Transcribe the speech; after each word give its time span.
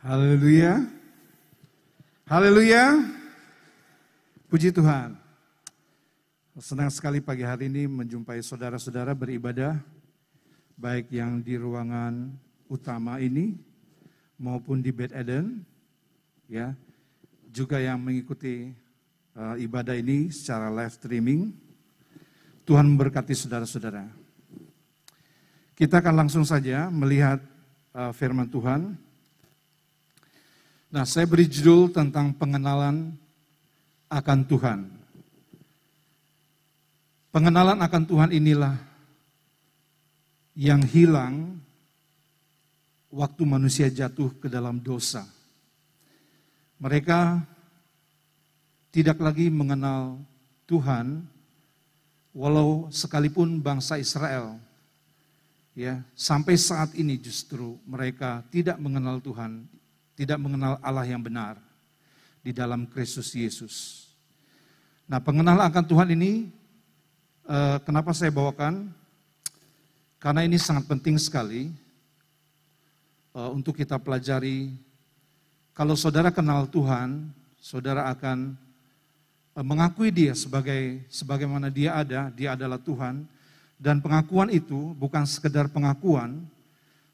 Haleluya. 0.00 0.80
Haleluya. 2.24 3.04
Puji 4.48 4.72
Tuhan. 4.72 5.12
Senang 6.56 6.88
sekali 6.88 7.20
pagi 7.20 7.44
hari 7.44 7.68
ini 7.68 7.84
menjumpai 7.84 8.40
saudara-saudara 8.40 9.12
beribadah, 9.12 9.76
baik 10.80 11.12
yang 11.12 11.44
di 11.44 11.60
ruangan 11.60 12.32
utama 12.72 13.20
ini 13.20 13.60
maupun 14.40 14.80
di 14.80 14.88
Bed 14.88 15.12
Eden, 15.12 15.68
ya, 16.48 16.72
juga 17.52 17.76
yang 17.76 18.00
mengikuti 18.00 18.72
uh, 19.36 19.60
ibadah 19.60 20.00
ini 20.00 20.32
secara 20.32 20.72
live 20.72 20.96
streaming. 20.96 21.52
Tuhan 22.64 22.88
memberkati 22.88 23.36
saudara-saudara. 23.36 24.08
Kita 25.76 26.00
akan 26.00 26.24
langsung 26.24 26.48
saja 26.48 26.88
melihat 26.88 27.44
uh, 27.92 28.16
firman 28.16 28.48
Tuhan. 28.48 29.09
Nah, 30.90 31.06
saya 31.06 31.22
beri 31.22 31.46
judul 31.46 31.94
tentang 31.94 32.34
pengenalan 32.34 33.14
akan 34.10 34.38
Tuhan. 34.42 34.80
Pengenalan 37.30 37.78
akan 37.78 38.02
Tuhan 38.10 38.30
inilah 38.34 38.74
yang 40.58 40.82
hilang 40.82 41.62
waktu 43.06 43.42
manusia 43.46 43.86
jatuh 43.86 44.34
ke 44.42 44.50
dalam 44.50 44.82
dosa. 44.82 45.22
Mereka 46.82 47.38
tidak 48.90 49.22
lagi 49.22 49.46
mengenal 49.46 50.18
Tuhan, 50.66 51.22
walau 52.34 52.90
sekalipun 52.90 53.62
bangsa 53.62 53.94
Israel, 53.94 54.58
ya 55.78 56.02
sampai 56.18 56.58
saat 56.58 56.98
ini 56.98 57.14
justru 57.14 57.78
mereka 57.86 58.42
tidak 58.50 58.74
mengenal 58.82 59.22
Tuhan, 59.22 59.70
tidak 60.20 60.36
mengenal 60.36 60.76
Allah 60.84 61.08
yang 61.08 61.24
benar 61.24 61.56
di 62.44 62.52
dalam 62.52 62.84
Kristus 62.84 63.32
Yesus. 63.32 64.04
Nah, 65.08 65.16
pengenalan 65.16 65.64
akan 65.64 65.84
Tuhan 65.88 66.12
ini 66.12 66.60
Eh, 67.50 67.78
kenapa 67.82 68.14
saya 68.14 68.30
bawakan? 68.30 68.94
Karena 70.22 70.46
ini 70.46 70.54
sangat 70.54 70.86
penting 70.86 71.18
sekali 71.18 71.74
uh, 73.34 73.50
untuk 73.50 73.74
kita 73.74 73.98
pelajari. 73.98 74.70
Kalau 75.74 75.98
saudara 75.98 76.30
kenal 76.30 76.70
Tuhan, 76.70 77.26
saudara 77.58 78.06
akan 78.12 78.54
uh, 79.58 79.66
mengakui 79.66 80.14
Dia 80.14 80.30
sebagai 80.38 81.02
sebagaimana 81.10 81.74
Dia 81.74 81.98
ada, 81.98 82.30
Dia 82.30 82.54
adalah 82.54 82.78
Tuhan. 82.78 83.26
Dan 83.74 83.98
pengakuan 83.98 84.54
itu 84.54 84.94
bukan 84.94 85.26
sekedar 85.26 85.66
pengakuan, 85.74 86.46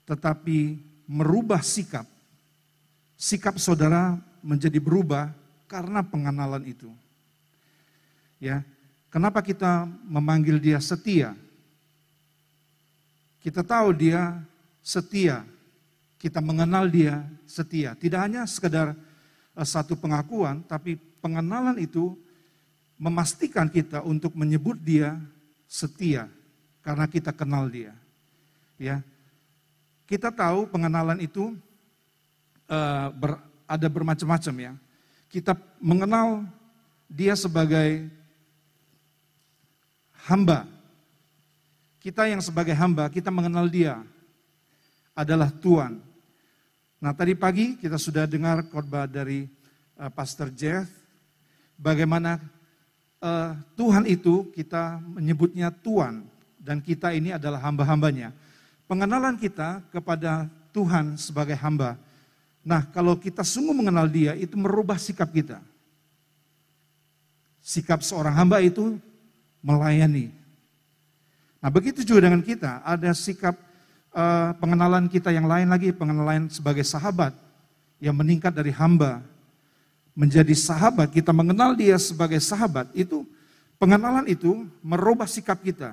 tetapi 0.05 0.77
merubah 1.09 1.65
sikap. 1.65 2.05
Sikap 3.17 3.57
saudara 3.57 4.21
menjadi 4.45 4.77
berubah 4.79 5.33
karena 5.67 6.05
pengenalan 6.05 6.63
itu. 6.69 6.93
Ya, 8.37 8.63
Kenapa 9.17 9.41
kita 9.41 9.89
memanggil 10.05 10.61
dia 10.61 10.77
setia? 10.77 11.33
Kita 13.41 13.65
tahu 13.65 13.97
dia 13.97 14.45
setia. 14.85 15.41
Kita 16.21 16.45
mengenal 16.45 16.85
dia 16.93 17.25
setia. 17.49 17.97
Tidak 17.97 18.21
hanya 18.21 18.45
sekedar 18.45 18.93
eh, 19.57 19.65
satu 19.65 19.97
pengakuan, 19.97 20.61
tapi 20.69 21.01
pengenalan 21.25 21.81
itu 21.81 22.13
memastikan 23.01 23.73
kita 23.73 24.05
untuk 24.05 24.37
menyebut 24.37 24.77
dia 24.85 25.17
setia 25.65 26.29
karena 26.85 27.09
kita 27.09 27.33
kenal 27.33 27.73
dia. 27.73 27.97
Ya. 28.77 29.01
Kita 30.05 30.29
tahu 30.29 30.69
pengenalan 30.69 31.25
itu 31.25 31.57
uh, 32.71 33.09
ber, 33.15 33.39
ada 33.67 33.87
bermacam-macam 33.91 34.55
ya. 34.61 34.73
Kita 35.27 35.59
mengenal 35.83 36.47
dia 37.11 37.35
sebagai 37.35 38.07
hamba. 40.27 40.67
Kita 41.99 42.31
yang 42.31 42.39
sebagai 42.39 42.75
hamba, 42.79 43.11
kita 43.11 43.35
mengenal 43.35 43.67
dia 43.67 43.99
adalah 45.11 45.51
Tuhan. 45.51 45.99
Nah 47.03 47.13
tadi 47.13 47.35
pagi 47.35 47.75
kita 47.75 47.99
sudah 47.99 48.31
dengar 48.31 48.63
khotbah 48.71 49.11
dari 49.11 49.51
uh, 49.99 50.11
Pastor 50.11 50.55
Jeff, 50.55 50.87
bagaimana 51.75 52.39
uh, 53.19 53.59
Tuhan 53.75 54.07
itu 54.07 54.49
kita 54.55 55.03
menyebutnya 55.03 55.75
Tuhan, 55.75 56.25
dan 56.63 56.83
kita 56.83 57.15
ini 57.15 57.31
adalah 57.31 57.63
hamba-hambanya. 57.63 58.35
Pengenalan 58.87 59.39
kita 59.39 59.83
kepada 59.91 60.51
Tuhan 60.75 61.19
sebagai 61.19 61.55
hamba. 61.59 61.99
Nah 62.67 62.83
kalau 62.91 63.15
kita 63.15 63.47
sungguh 63.47 63.71
mengenal 63.71 64.11
dia, 64.11 64.35
itu 64.35 64.59
merubah 64.59 64.99
sikap 64.99 65.31
kita. 65.31 65.63
Sikap 67.63 68.03
seorang 68.03 68.35
hamba 68.35 68.59
itu 68.59 68.99
melayani. 69.63 70.35
Nah 71.63 71.71
begitu 71.71 72.03
juga 72.03 72.27
dengan 72.27 72.43
kita, 72.43 72.83
ada 72.83 73.15
sikap 73.15 73.55
uh, 74.11 74.51
pengenalan 74.59 75.07
kita 75.07 75.31
yang 75.31 75.47
lain 75.47 75.71
lagi, 75.71 75.95
pengenalan 75.95 76.51
sebagai 76.51 76.83
sahabat 76.83 77.31
yang 78.03 78.19
meningkat 78.19 78.51
dari 78.51 78.75
hamba 78.75 79.23
menjadi 80.17 80.57
sahabat, 80.57 81.13
kita 81.13 81.31
mengenal 81.31 81.77
dia 81.79 81.95
sebagai 82.01 82.41
sahabat, 82.41 82.91
itu 82.97 83.23
pengenalan 83.79 84.25
itu 84.27 84.65
merubah 84.81 85.29
sikap 85.29 85.61
kita. 85.61 85.93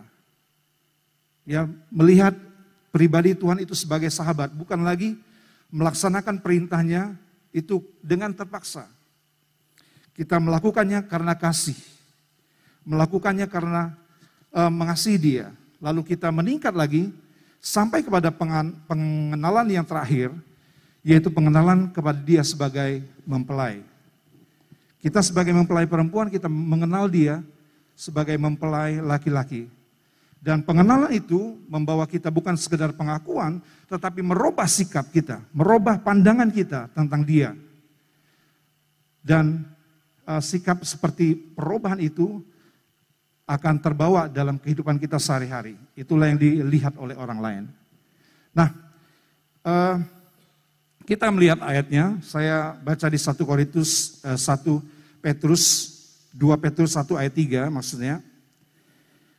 Ya, 1.43 1.67
melihat 1.91 2.31
pribadi 2.89 3.35
Tuhan 3.35 3.61
itu 3.61 3.75
sebagai 3.75 4.07
sahabat, 4.07 4.55
bukan 4.55 4.79
lagi 4.79 5.19
melaksanakan 5.73 6.37
perintahnya 6.45 7.17
itu 7.49 7.81
dengan 8.05 8.29
terpaksa. 8.29 8.85
Kita 10.13 10.37
melakukannya 10.37 11.09
karena 11.09 11.33
kasih 11.33 11.93
melakukannya 12.87 13.47
karena 13.47 13.95
e, 14.51 14.61
mengasihi 14.67 15.19
dia. 15.19 15.47
Lalu 15.83 16.15
kita 16.15 16.31
meningkat 16.31 16.71
lagi 16.71 17.11
sampai 17.59 18.03
kepada 18.03 18.31
pengenalan 18.87 19.67
yang 19.67 19.83
terakhir, 19.83 20.31
yaitu 21.03 21.27
pengenalan 21.31 21.91
kepada 21.91 22.19
dia 22.19 22.43
sebagai 22.43 23.03
mempelai. 23.27 23.83
Kita 25.03 25.19
sebagai 25.19 25.51
mempelai 25.51 25.83
perempuan, 25.83 26.31
kita 26.31 26.47
mengenal 26.47 27.11
dia 27.11 27.43
sebagai 27.91 28.39
mempelai 28.39 29.03
laki-laki. 29.03 29.67
Dan 30.43 30.59
pengenalan 30.67 31.07
itu 31.15 31.55
membawa 31.71 32.03
kita 32.03 32.27
bukan 32.27 32.59
sekedar 32.59 32.91
pengakuan, 32.91 33.63
tetapi 33.87 34.19
merubah 34.19 34.67
sikap 34.67 35.07
kita, 35.07 35.39
merubah 35.55 35.95
pandangan 36.03 36.51
kita 36.51 36.91
tentang 36.91 37.23
dia. 37.23 37.55
Dan 39.23 39.63
uh, 40.27 40.43
sikap 40.43 40.83
seperti 40.83 41.31
perubahan 41.55 41.95
itu 42.03 42.43
akan 43.47 43.79
terbawa 43.79 44.27
dalam 44.27 44.59
kehidupan 44.59 44.99
kita 44.99 45.15
sehari-hari. 45.15 45.79
Itulah 45.95 46.27
yang 46.27 46.35
dilihat 46.35 46.99
oleh 46.99 47.15
orang 47.15 47.39
lain. 47.39 47.63
Nah, 48.51 48.67
uh, 49.63 49.95
kita 51.07 51.31
melihat 51.31 51.63
ayatnya, 51.63 52.19
saya 52.19 52.75
baca 52.83 53.07
di 53.07 53.15
1 53.15 53.31
Korintus 53.47 54.19
uh, 54.27 54.35
1 54.35 55.23
Petrus 55.23 55.63
2 56.35 56.51
Petrus 56.59 56.99
1 56.99 57.07
ayat 57.15 57.31
3 57.31 57.71
maksudnya. 57.71 58.19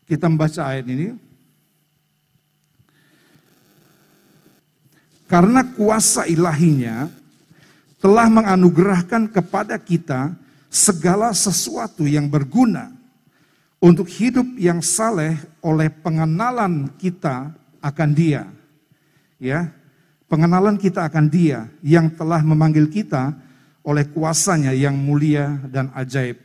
Kita 0.05 0.29
membaca 0.29 0.69
ayat 0.69 0.85
ini. 0.89 1.17
Karena 5.25 5.65
kuasa 5.65 6.29
ilahinya 6.29 7.09
telah 7.99 8.29
menganugerahkan 8.29 9.33
kepada 9.33 9.81
kita 9.81 10.37
segala 10.69 11.33
sesuatu 11.33 12.05
yang 12.05 12.29
berguna 12.29 12.93
untuk 13.81 14.05
hidup 14.09 14.45
yang 14.61 14.85
saleh 14.85 15.41
oleh 15.65 15.89
pengenalan 15.89 16.93
kita 17.01 17.53
akan 17.81 18.11
Dia. 18.13 18.45
Ya, 19.41 19.73
pengenalan 20.29 20.77
kita 20.77 21.09
akan 21.09 21.33
Dia 21.33 21.69
yang 21.81 22.13
telah 22.13 22.45
memanggil 22.45 22.89
kita 22.93 23.33
oleh 23.85 24.05
kuasanya 24.09 24.73
yang 24.73 24.97
mulia 24.97 25.61
dan 25.69 25.93
ajaib. 25.97 26.41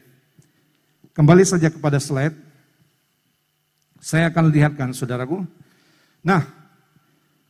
Kembali 1.15 1.43
saja 1.43 1.67
kepada 1.67 1.99
slide. 1.99 2.48
Saya 3.99 4.31
akan 4.31 4.47
lihatkan 4.51 4.95
saudaraku. 4.95 5.43
Nah, 6.23 6.43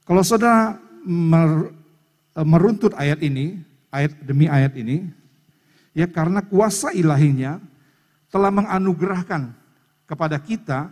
kalau 0.06 0.25
saudara 0.25 0.81
mer, 1.06 1.74
meruntut 2.42 2.98
ayat 2.98 3.22
ini, 3.22 3.62
ayat 3.94 4.18
demi 4.25 4.50
ayat 4.50 4.74
ini, 4.74 5.06
ya 5.94 6.10
karena 6.10 6.42
kuasa 6.42 6.90
ilahinya 6.94 7.62
telah 8.34 8.50
menganugerahkan 8.50 9.54
kepada 10.10 10.38
kita 10.42 10.90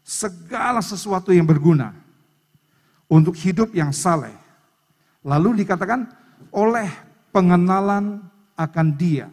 segala 0.00 0.80
sesuatu 0.80 1.30
yang 1.30 1.44
berguna 1.44 1.92
untuk 3.08 3.36
hidup 3.36 3.76
yang 3.76 3.92
saleh. 3.92 4.32
Lalu 5.22 5.62
dikatakan 5.62 6.08
oleh 6.48 6.88
pengenalan 7.30 8.24
akan 8.56 8.86
dia. 8.96 9.28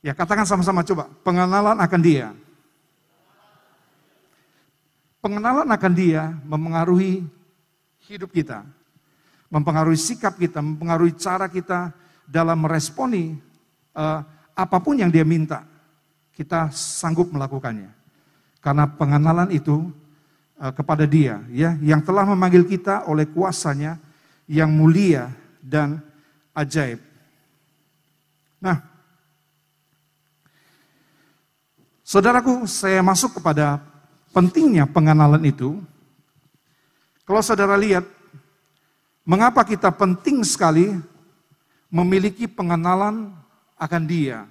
Ya 0.00 0.14
katakan 0.14 0.46
sama-sama 0.46 0.86
coba, 0.86 1.10
pengenalan 1.26 1.76
akan 1.82 2.00
dia. 2.00 2.30
Pengenalan 5.26 5.66
akan 5.66 5.92
dia 5.98 6.38
memengaruhi 6.46 7.26
hidup 8.06 8.30
kita. 8.30 8.62
mempengaruhi 9.50 9.98
sikap 9.98 10.38
kita, 10.38 10.58
mempengaruhi 10.58 11.14
cara 11.18 11.46
kita 11.46 11.94
dalam 12.26 12.58
meresponi 12.62 13.38
uh, 13.94 14.20
apa 14.54 14.78
pun 14.82 14.98
yang 14.98 15.10
dia 15.10 15.22
minta. 15.22 15.62
Kita 16.34 16.70
sanggup 16.70 17.30
melakukannya. 17.30 17.90
Karena 18.62 18.86
pengenalan 18.90 19.50
itu 19.54 19.90
uh, 20.58 20.72
kepada 20.74 21.06
dia, 21.06 21.42
ya, 21.54 21.78
yang 21.78 22.02
telah 22.02 22.26
memanggil 22.26 22.66
kita 22.66 23.06
oleh 23.06 23.26
kuasanya 23.30 23.98
yang 24.50 24.70
mulia 24.70 25.30
dan 25.62 26.02
ajaib. 26.54 26.98
Nah, 28.58 28.82
saudaraku, 32.02 32.66
saya 32.66 32.98
masuk 33.02 33.38
kepada 33.38 33.78
pentingnya 34.36 34.84
pengenalan 34.84 35.40
itu. 35.48 35.80
Kalau 37.24 37.40
saudara 37.40 37.72
lihat, 37.80 38.04
mengapa 39.24 39.64
kita 39.64 39.88
penting 39.88 40.44
sekali 40.44 40.92
memiliki 41.88 42.44
pengenalan 42.44 43.32
akan 43.80 44.02
Dia. 44.04 44.44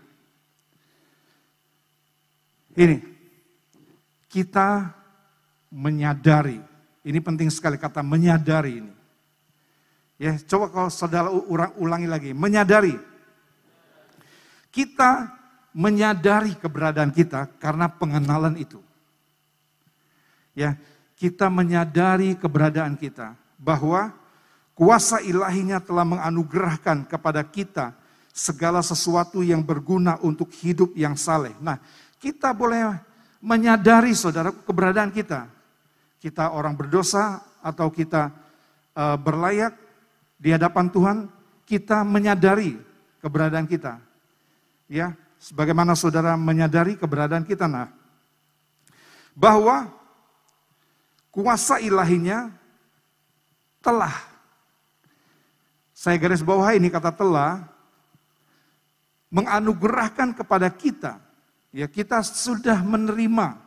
Ini, 2.74 2.98
kita 4.28 4.92
menyadari, 5.72 6.60
ini 7.06 7.20
penting 7.22 7.48
sekali 7.54 7.80
kata 7.80 8.02
menyadari 8.02 8.84
ini. 8.84 8.94
Ya, 10.20 10.36
coba 10.44 10.68
kalau 10.74 10.90
saudara 10.92 11.30
ulangi 11.80 12.10
lagi, 12.10 12.32
menyadari. 12.36 13.00
Kita 14.74 15.32
menyadari 15.72 16.52
keberadaan 16.60 17.16
kita 17.16 17.48
karena 17.64 17.88
pengenalan 17.88 18.60
itu. 18.60 18.85
Ya, 20.56 20.80
kita 21.19 21.52
menyadari 21.52 22.34
keberadaan 22.40 22.96
kita 22.96 23.36
bahwa 23.60 24.16
kuasa 24.72 25.19
ilahinya 25.19 25.84
telah 25.84 26.07
menganugerahkan 26.07 27.07
kepada 27.07 27.44
kita 27.44 27.92
segala 28.36 28.80
sesuatu 28.84 29.44
yang 29.44 29.63
berguna 29.63 30.19
untuk 30.24 30.52
hidup 30.60 30.92
yang 30.96 31.16
saleh. 31.16 31.56
Nah, 31.60 31.80
kita 32.19 32.52
boleh 32.52 33.00
menyadari 33.40 34.12
saudara 34.16 34.52
keberadaan 34.52 35.12
kita. 35.12 35.48
Kita 36.19 36.52
orang 36.52 36.75
berdosa 36.75 37.44
atau 37.63 37.88
kita 37.92 38.31
uh, 38.96 39.16
berlayak 39.19 39.75
di 40.36 40.51
hadapan 40.51 40.88
Tuhan, 40.92 41.18
kita 41.63 42.04
menyadari 42.04 42.75
keberadaan 43.24 43.68
kita. 43.68 44.04
Ya, 44.92 45.16
sebagaimana 45.40 45.96
saudara 45.96 46.36
menyadari 46.36 47.00
keberadaan 47.00 47.48
kita 47.48 47.69
nah 47.69 47.90
bahwa 49.36 49.92
kuasa 51.36 51.84
ilahinya 51.84 52.48
telah. 53.84 54.16
Saya 55.92 56.16
garis 56.16 56.40
bawah 56.40 56.72
ini 56.72 56.88
kata 56.88 57.12
telah 57.12 57.68
menganugerahkan 59.28 60.32
kepada 60.32 60.72
kita 60.72 61.20
ya 61.76 61.92
kita 61.92 62.24
sudah 62.24 62.80
menerima 62.80 63.60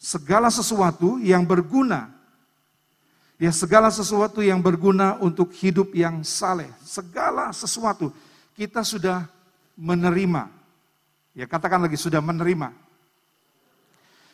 segala 0.00 0.48
sesuatu 0.48 1.20
yang 1.20 1.44
berguna 1.44 2.08
ya 3.36 3.52
segala 3.52 3.92
sesuatu 3.92 4.40
yang 4.40 4.64
berguna 4.64 5.20
untuk 5.20 5.52
hidup 5.52 5.92
yang 5.92 6.24
saleh. 6.24 6.72
Segala 6.80 7.52
sesuatu 7.52 8.08
kita 8.56 8.80
sudah 8.80 9.28
menerima. 9.76 10.48
Ya 11.36 11.44
katakan 11.44 11.84
lagi 11.84 12.00
sudah 12.00 12.24
menerima. 12.24 12.72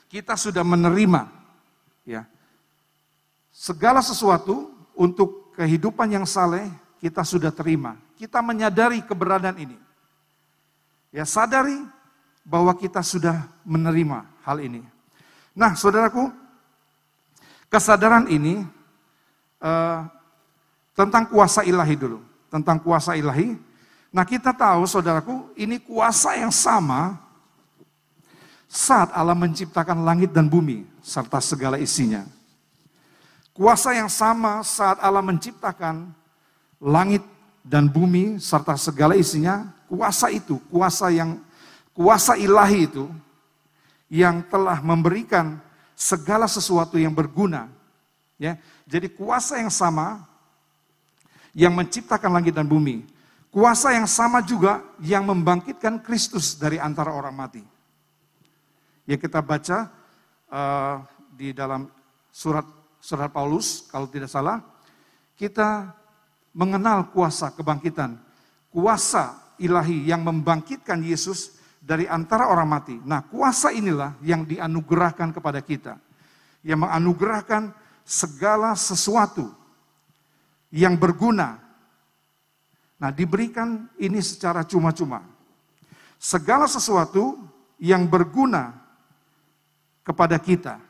Kita 0.06 0.38
sudah 0.38 0.62
menerima 0.62 1.37
Ya. 2.08 2.24
Segala 3.52 4.00
sesuatu 4.00 4.72
untuk 4.96 5.52
kehidupan 5.52 6.08
yang 6.08 6.24
saleh 6.24 6.64
kita 7.04 7.20
sudah 7.20 7.52
terima. 7.52 8.00
Kita 8.16 8.40
menyadari 8.40 9.04
keberadaan 9.04 9.60
ini. 9.60 9.76
Ya 11.12 11.28
sadari 11.28 11.76
bahwa 12.48 12.72
kita 12.72 13.04
sudah 13.04 13.44
menerima 13.60 14.24
hal 14.40 14.64
ini. 14.64 14.80
Nah 15.52 15.76
saudaraku, 15.76 16.32
kesadaran 17.68 18.24
ini 18.32 18.64
uh, 19.60 20.08
tentang 20.96 21.28
kuasa 21.28 21.60
ilahi 21.60 21.92
dulu. 21.92 22.24
Tentang 22.48 22.80
kuasa 22.80 23.20
ilahi. 23.20 23.52
Nah 24.08 24.24
kita 24.24 24.56
tahu 24.56 24.88
saudaraku, 24.88 25.52
ini 25.60 25.76
kuasa 25.76 26.40
yang 26.40 26.48
sama 26.48 27.20
saat 28.64 29.12
Allah 29.12 29.36
menciptakan 29.36 30.04
langit 30.04 30.32
dan 30.32 30.48
bumi 30.48 30.88
serta 31.02 31.40
segala 31.42 31.76
isinya. 31.80 32.26
Kuasa 33.52 33.90
yang 33.90 34.06
sama 34.06 34.62
saat 34.62 35.02
Allah 35.02 35.24
menciptakan 35.24 36.14
langit 36.78 37.26
dan 37.66 37.90
bumi 37.90 38.38
serta 38.38 38.78
segala 38.78 39.18
isinya, 39.18 39.66
kuasa 39.90 40.30
itu, 40.30 40.62
kuasa 40.70 41.10
yang 41.10 41.42
kuasa 41.90 42.38
ilahi 42.38 42.86
itu 42.86 43.10
yang 44.06 44.46
telah 44.46 44.78
memberikan 44.78 45.58
segala 45.98 46.46
sesuatu 46.46 46.94
yang 46.94 47.10
berguna. 47.10 47.66
Ya, 48.38 48.54
jadi 48.86 49.10
kuasa 49.10 49.58
yang 49.58 49.74
sama 49.74 50.22
yang 51.50 51.74
menciptakan 51.74 52.30
langit 52.30 52.54
dan 52.54 52.70
bumi, 52.70 53.02
kuasa 53.50 53.90
yang 53.90 54.06
sama 54.06 54.38
juga 54.38 54.78
yang 55.02 55.26
membangkitkan 55.26 55.98
Kristus 55.98 56.54
dari 56.54 56.78
antara 56.78 57.10
orang 57.10 57.34
mati. 57.34 57.66
Ya 59.08 59.18
kita 59.18 59.42
baca 59.42 59.90
uh, 60.52 61.04
di 61.32 61.54
dalam 61.54 61.88
surat 62.32 62.64
surat 62.98 63.30
Paulus 63.32 63.86
kalau 63.88 64.10
tidak 64.10 64.28
salah, 64.28 64.60
kita 65.38 65.94
mengenal 66.52 67.08
kuasa 67.14 67.54
kebangkitan, 67.54 68.18
kuasa 68.74 69.38
ilahi 69.62 70.06
yang 70.10 70.26
membangkitkan 70.26 71.00
Yesus 71.00 71.58
dari 71.78 72.04
antara 72.10 72.50
orang 72.50 72.68
mati. 72.68 72.96
Nah, 73.00 73.24
kuasa 73.24 73.70
inilah 73.70 74.18
yang 74.20 74.44
dianugerahkan 74.44 75.32
kepada 75.32 75.62
kita. 75.62 75.94
Yang 76.66 76.84
menganugerahkan 76.84 77.70
segala 78.02 78.74
sesuatu 78.74 79.48
yang 80.74 80.98
berguna. 80.98 81.62
Nah, 82.98 83.10
diberikan 83.14 83.86
ini 83.96 84.18
secara 84.18 84.66
cuma-cuma. 84.66 85.22
Segala 86.18 86.66
sesuatu 86.66 87.38
yang 87.78 88.10
berguna 88.10 88.74
kepada 90.08 90.40
kita. 90.40 90.80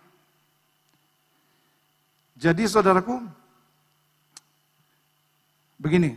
Jadi 2.38 2.70
saudaraku, 2.70 3.18
begini. 5.74 6.14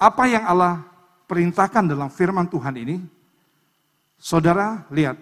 Apa 0.00 0.24
yang 0.24 0.48
Allah 0.48 0.80
perintahkan 1.28 1.84
dalam 1.84 2.08
firman 2.08 2.48
Tuhan 2.48 2.72
ini, 2.80 2.96
saudara 4.16 4.88
lihat, 4.88 5.20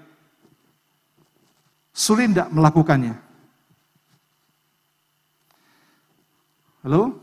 sulit 1.90 2.30
tidak 2.30 2.54
melakukannya. 2.54 3.18
Halo? 6.86 7.18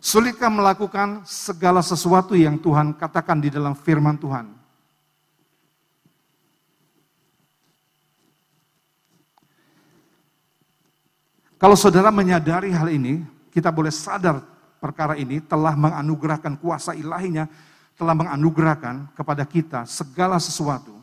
Sulitkah 0.00 0.52
melakukan 0.52 1.24
segala 1.24 1.80
sesuatu 1.80 2.36
yang 2.36 2.60
Tuhan 2.60 2.96
katakan 2.96 3.40
di 3.40 3.48
dalam 3.48 3.72
firman 3.72 4.16
Tuhan? 4.20 4.59
Kalau 11.60 11.76
saudara 11.76 12.08
menyadari 12.08 12.72
hal 12.72 12.88
ini, 12.88 13.20
kita 13.52 13.68
boleh 13.68 13.92
sadar 13.92 14.40
perkara 14.80 15.12
ini 15.20 15.44
telah 15.44 15.76
menganugerahkan 15.76 16.56
kuasa 16.56 16.96
ilahinya, 16.96 17.44
telah 18.00 18.16
menganugerahkan 18.16 19.12
kepada 19.12 19.44
kita 19.44 19.84
segala 19.84 20.40
sesuatu. 20.40 20.96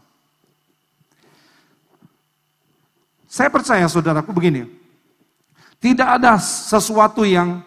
Saya 3.29 3.53
percaya 3.53 3.85
saudaraku 3.85 4.33
begini, 4.33 4.65
tidak 5.77 6.17
ada 6.17 6.41
sesuatu 6.41 7.21
yang 7.21 7.61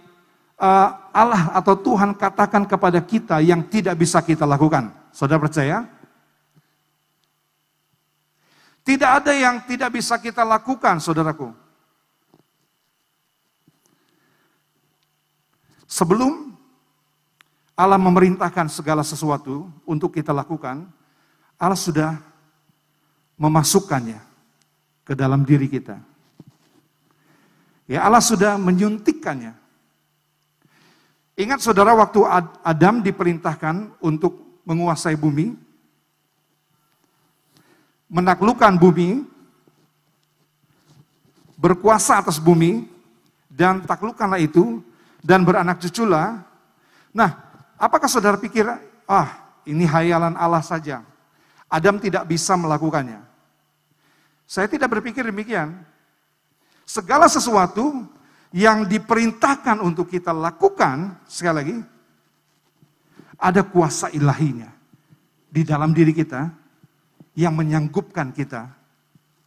uh, 0.58 0.88
Allah 1.14 1.54
atau 1.54 1.78
Tuhan 1.78 2.10
katakan 2.18 2.66
kepada 2.66 2.98
kita 2.98 3.38
yang 3.38 3.62
tidak 3.70 3.94
bisa 4.02 4.18
kita 4.18 4.42
lakukan. 4.42 4.90
Saudara 5.14 5.38
percaya? 5.38 5.86
Tidak 8.82 9.06
ada 9.06 9.30
yang 9.30 9.62
tidak 9.62 9.94
bisa 9.94 10.18
kita 10.18 10.42
lakukan, 10.42 10.98
saudaraku. 10.98 11.69
Sebelum 15.90 16.54
Allah 17.74 17.98
memerintahkan 17.98 18.70
segala 18.70 19.02
sesuatu 19.02 19.66
untuk 19.82 20.14
kita 20.14 20.30
lakukan, 20.30 20.86
Allah 21.58 21.74
sudah 21.74 22.14
memasukkannya 23.34 24.22
ke 25.02 25.18
dalam 25.18 25.42
diri 25.42 25.66
kita. 25.66 25.98
Ya 27.90 28.06
Allah 28.06 28.22
sudah 28.22 28.54
menyuntikkannya. 28.54 29.58
Ingat 31.34 31.58
saudara 31.58 31.90
waktu 31.98 32.22
Adam 32.62 33.02
diperintahkan 33.02 33.98
untuk 33.98 34.62
menguasai 34.62 35.18
bumi, 35.18 35.58
menaklukkan 38.06 38.78
bumi, 38.78 39.26
berkuasa 41.58 42.22
atas 42.22 42.38
bumi, 42.38 42.86
dan 43.50 43.82
taklukkanlah 43.82 44.38
itu, 44.38 44.84
dan 45.20 45.44
beranak 45.44 45.80
cuculah. 45.80 46.40
Nah, 47.12 47.30
apakah 47.76 48.08
saudara 48.08 48.40
pikir, 48.40 48.66
ah 49.08 49.28
ini 49.68 49.84
hayalan 49.84 50.36
Allah 50.36 50.64
saja. 50.64 51.04
Adam 51.70 52.02
tidak 52.02 52.26
bisa 52.26 52.58
melakukannya. 52.58 53.22
Saya 54.50 54.66
tidak 54.66 54.98
berpikir 54.98 55.22
demikian. 55.22 55.86
Segala 56.82 57.30
sesuatu 57.30 58.02
yang 58.50 58.82
diperintahkan 58.82 59.78
untuk 59.78 60.10
kita 60.10 60.34
lakukan, 60.34 61.22
sekali 61.30 61.54
lagi, 61.54 61.76
ada 63.38 63.62
kuasa 63.62 64.10
ilahinya 64.10 64.74
di 65.46 65.62
dalam 65.62 65.94
diri 65.94 66.10
kita 66.10 66.50
yang 67.38 67.54
menyanggupkan 67.54 68.34
kita 68.34 68.66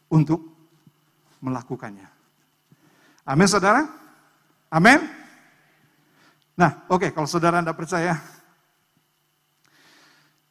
untuk 0.07 0.39
melakukannya. 1.43 2.07
Amin 3.27 3.47
saudara? 3.51 3.83
Amin? 4.71 5.22
Nah 6.53 6.85
oke 6.89 7.07
okay, 7.07 7.09
kalau 7.09 7.25
saudara 7.25 7.61
Anda 7.61 7.73
percaya, 7.73 8.17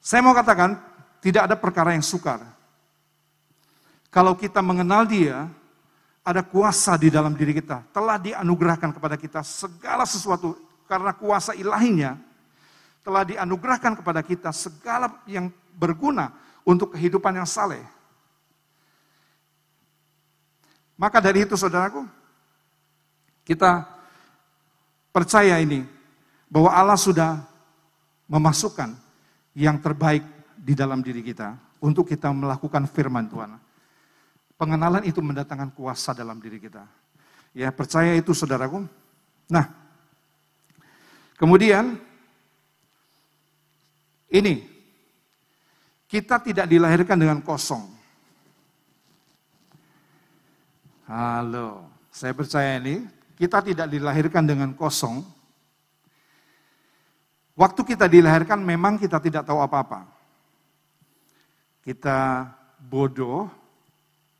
saya 0.02 0.20
mau 0.20 0.34
katakan 0.34 0.74
tidak 1.22 1.46
ada 1.46 1.56
perkara 1.58 1.94
yang 1.94 2.02
sukar. 2.02 2.42
Kalau 4.12 4.36
kita 4.36 4.60
mengenal 4.60 5.08
dia, 5.08 5.48
ada 6.22 6.42
kuasa 6.42 6.98
di 6.98 7.08
dalam 7.08 7.32
diri 7.34 7.54
kita. 7.56 7.86
Telah 7.94 8.18
dianugerahkan 8.18 8.92
kepada 8.94 9.16
kita 9.16 9.40
segala 9.40 10.04
sesuatu 10.04 10.58
karena 10.90 11.14
kuasa 11.16 11.56
ilahinya 11.56 12.18
telah 13.02 13.26
dianugerahkan 13.26 13.98
kepada 13.98 14.22
kita 14.22 14.54
segala 14.54 15.10
yang 15.26 15.50
berguna 15.74 16.30
untuk 16.62 16.94
kehidupan 16.94 17.34
yang 17.34 17.48
saleh. 17.48 17.82
Maka 20.94 21.18
dari 21.18 21.42
itu 21.42 21.58
saudaraku, 21.58 22.06
kita 23.42 23.82
percaya 25.12 25.60
ini 25.60 25.84
bahwa 26.48 26.72
Allah 26.72 26.98
sudah 26.98 27.44
memasukkan 28.26 28.96
yang 29.52 29.76
terbaik 29.78 30.24
di 30.56 30.72
dalam 30.72 31.04
diri 31.04 31.20
kita 31.20 31.54
untuk 31.84 32.08
kita 32.08 32.32
melakukan 32.32 32.88
firman 32.88 33.28
Tuhan. 33.28 33.60
Pengenalan 34.56 35.04
itu 35.04 35.20
mendatangkan 35.20 35.74
kuasa 35.76 36.16
dalam 36.16 36.40
diri 36.40 36.56
kita. 36.56 36.88
Ya, 37.52 37.68
percaya 37.68 38.16
itu 38.16 38.32
saudaraku. 38.32 38.88
Nah, 39.50 39.68
kemudian 41.36 42.00
ini 44.32 44.64
kita 46.08 46.40
tidak 46.40 46.64
dilahirkan 46.70 47.20
dengan 47.20 47.44
kosong. 47.44 47.84
Halo, 51.04 51.84
saya 52.08 52.32
percaya 52.32 52.80
ini 52.80 53.04
kita 53.42 53.58
tidak 53.58 53.90
dilahirkan 53.90 54.46
dengan 54.46 54.70
kosong. 54.70 55.18
Waktu 57.58 57.82
kita 57.82 58.06
dilahirkan 58.06 58.62
memang 58.62 59.02
kita 59.02 59.18
tidak 59.18 59.42
tahu 59.42 59.58
apa-apa. 59.58 60.06
Kita 61.82 62.46
bodoh, 62.78 63.50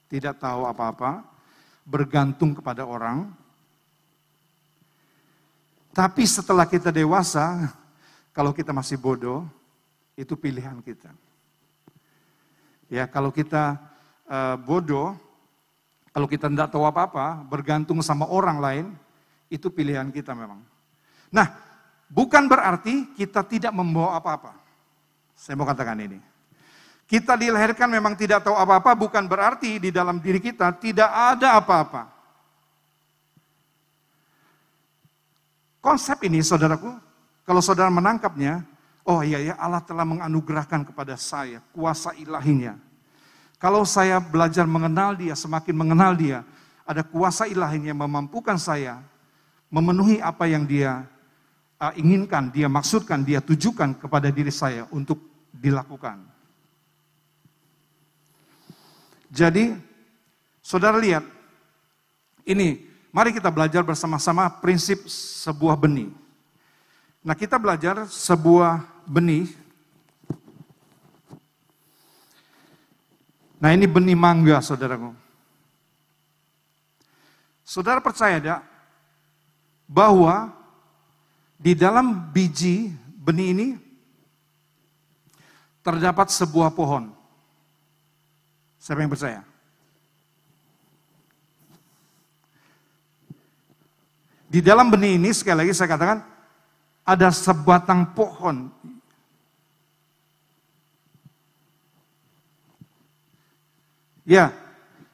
tidak 0.07 0.39
tahu 0.39 0.71
apa-apa, 0.71 1.27
bergantung 1.83 2.55
kepada 2.55 2.87
orang. 2.87 3.27
Tapi 5.91 6.23
setelah 6.23 6.71
kita 6.71 6.95
dewasa, 6.95 7.75
kalau 8.31 8.55
kita 8.55 8.71
masih 8.71 9.03
bodoh, 9.03 9.43
itu 10.15 10.39
pilihan 10.39 10.79
kita. 10.79 11.11
Ya, 12.87 13.11
kalau 13.11 13.35
kita 13.35 13.83
uh, 14.31 14.55
bodoh, 14.63 15.19
kalau 16.13 16.29
kita 16.29 16.53
tidak 16.53 16.69
tahu 16.69 16.85
apa-apa, 16.85 17.41
bergantung 17.49 18.05
sama 18.05 18.29
orang 18.29 18.61
lain, 18.61 18.87
itu 19.49 19.73
pilihan 19.73 20.13
kita 20.13 20.37
memang. 20.37 20.61
Nah, 21.33 21.49
bukan 22.13 22.45
berarti 22.45 23.09
kita 23.17 23.41
tidak 23.49 23.73
membawa 23.73 24.21
apa-apa. 24.21 24.53
Saya 25.33 25.57
mau 25.57 25.65
katakan 25.65 25.97
ini. 26.05 26.21
Kita 27.09 27.37
dilahirkan 27.37 27.89
memang 27.89 28.13
tidak 28.13 28.45
tahu 28.45 28.57
apa-apa, 28.57 28.93
bukan 28.93 29.25
berarti 29.25 29.81
di 29.81 29.89
dalam 29.89 30.21
diri 30.21 30.41
kita 30.41 30.69
tidak 30.77 31.09
ada 31.09 31.57
apa-apa. 31.57 32.09
Konsep 35.83 36.21
ini, 36.29 36.45
saudaraku, 36.45 36.93
kalau 37.43 37.59
saudara 37.65 37.91
menangkapnya, 37.91 38.63
oh 39.03 39.25
iya 39.25 39.41
ya 39.41 39.55
Allah 39.59 39.83
telah 39.83 40.07
menganugerahkan 40.07 40.87
kepada 40.87 41.17
saya 41.17 41.59
kuasa 41.73 42.15
ilahinya. 42.21 42.92
Kalau 43.63 43.87
saya 43.87 44.19
belajar 44.19 44.67
mengenal 44.67 45.15
dia, 45.15 45.39
semakin 45.39 45.71
mengenal 45.71 46.19
dia, 46.19 46.43
ada 46.83 47.07
kuasa 47.07 47.47
ilahinya 47.47 47.95
yang 47.95 48.03
memampukan 48.03 48.59
saya 48.59 48.99
memenuhi 49.71 50.19
apa 50.19 50.51
yang 50.51 50.67
dia 50.67 51.07
uh, 51.79 51.95
inginkan, 51.95 52.51
dia 52.51 52.67
maksudkan, 52.67 53.23
dia 53.23 53.39
tujukan 53.39 53.95
kepada 53.95 54.35
diri 54.35 54.51
saya 54.51 54.91
untuk 54.91 55.23
dilakukan. 55.55 56.27
Jadi, 59.31 59.79
saudara 60.59 60.99
lihat, 60.99 61.23
ini, 62.43 62.83
mari 63.15 63.31
kita 63.31 63.47
belajar 63.47 63.87
bersama-sama 63.87 64.51
prinsip 64.59 65.07
sebuah 65.07 65.79
benih. 65.79 66.11
Nah, 67.23 67.39
kita 67.39 67.63
belajar 67.63 68.11
sebuah 68.11 68.83
benih. 69.07 69.62
Nah, 73.63 73.71
ini 73.71 73.87
benih 73.87 74.19
mangga, 74.19 74.59
saudaraku. 74.59 75.15
Saudara 77.63 78.03
percaya 78.03 78.43
tidak 78.43 78.61
bahwa 79.87 80.51
di 81.63 81.79
dalam 81.79 82.27
biji 82.35 82.91
benih 83.23 83.55
ini 83.55 83.69
terdapat 85.87 86.27
sebuah 86.35 86.75
pohon. 86.75 87.15
Siapa 88.83 88.99
yang 88.99 89.15
percaya? 89.15 89.47
Di 94.51 94.59
dalam 94.59 94.91
benih 94.91 95.23
ini, 95.23 95.31
sekali 95.31 95.63
lagi 95.63 95.73
saya 95.73 95.87
katakan, 95.87 96.19
ada 97.07 97.31
sebatang 97.31 98.11
pohon. 98.11 98.75
Ya, 104.23 104.55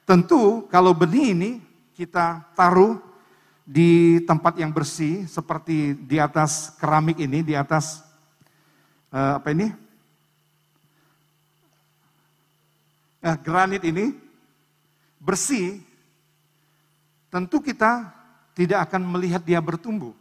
tentu 0.05 0.69
kalau 0.69 0.93
benih 0.93 1.33
ini 1.33 1.51
kita 1.97 2.45
taruh 2.53 3.01
di 3.65 4.21
tempat 4.25 4.57
yang 4.57 4.73
bersih, 4.73 5.29
seperti 5.29 5.93
di 5.93 6.17
atas 6.17 6.73
keramik 6.77 7.21
ini, 7.21 7.45
di 7.45 7.53
atas 7.53 8.01
uh, 9.13 9.37
apa 9.37 9.53
ini? 9.53 9.69
eh, 13.23 13.37
granit 13.43 13.83
ini 13.83 14.15
bersih, 15.19 15.83
tentu 17.27 17.59
kita 17.59 18.07
tidak 18.55 18.89
akan 18.89 19.03
melihat 19.05 19.43
dia 19.43 19.59
bertumbuh. 19.59 20.15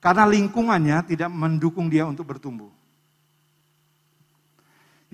Karena 0.00 0.28
lingkungannya 0.28 1.00
tidak 1.08 1.32
mendukung 1.32 1.88
dia 1.88 2.04
untuk 2.04 2.28
bertumbuh. 2.28 2.68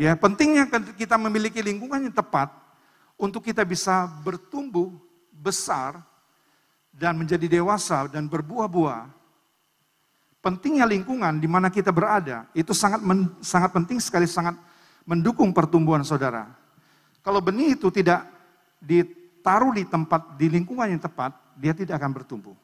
Ya, 0.00 0.16
pentingnya 0.16 0.64
kita 0.96 1.20
memiliki 1.20 1.60
lingkungan 1.60 2.00
yang 2.00 2.16
tepat 2.16 2.48
untuk 3.20 3.44
kita 3.44 3.68
bisa 3.68 4.08
bertumbuh 4.24 4.96
besar 5.28 6.00
dan 6.88 7.20
menjadi 7.20 7.60
dewasa 7.60 8.08
dan 8.08 8.24
berbuah-buah 8.24 9.20
pentingnya 10.40 10.88
lingkungan 10.88 11.36
di 11.36 11.44
mana 11.44 11.68
kita 11.68 11.92
berada 11.92 12.48
itu 12.56 12.72
sangat 12.72 13.04
men, 13.04 13.28
sangat 13.44 13.76
penting 13.76 14.00
sekali 14.00 14.24
sangat 14.24 14.56
mendukung 15.04 15.52
pertumbuhan 15.52 16.00
saudara. 16.00 16.48
Kalau 17.20 17.44
benih 17.44 17.76
itu 17.76 17.92
tidak 17.92 18.24
ditaruh 18.80 19.76
di 19.76 19.84
tempat 19.84 20.40
di 20.40 20.48
lingkungan 20.48 20.88
yang 20.88 21.00
tepat, 21.00 21.36
dia 21.60 21.76
tidak 21.76 22.00
akan 22.00 22.12
bertumbuh. 22.16 22.56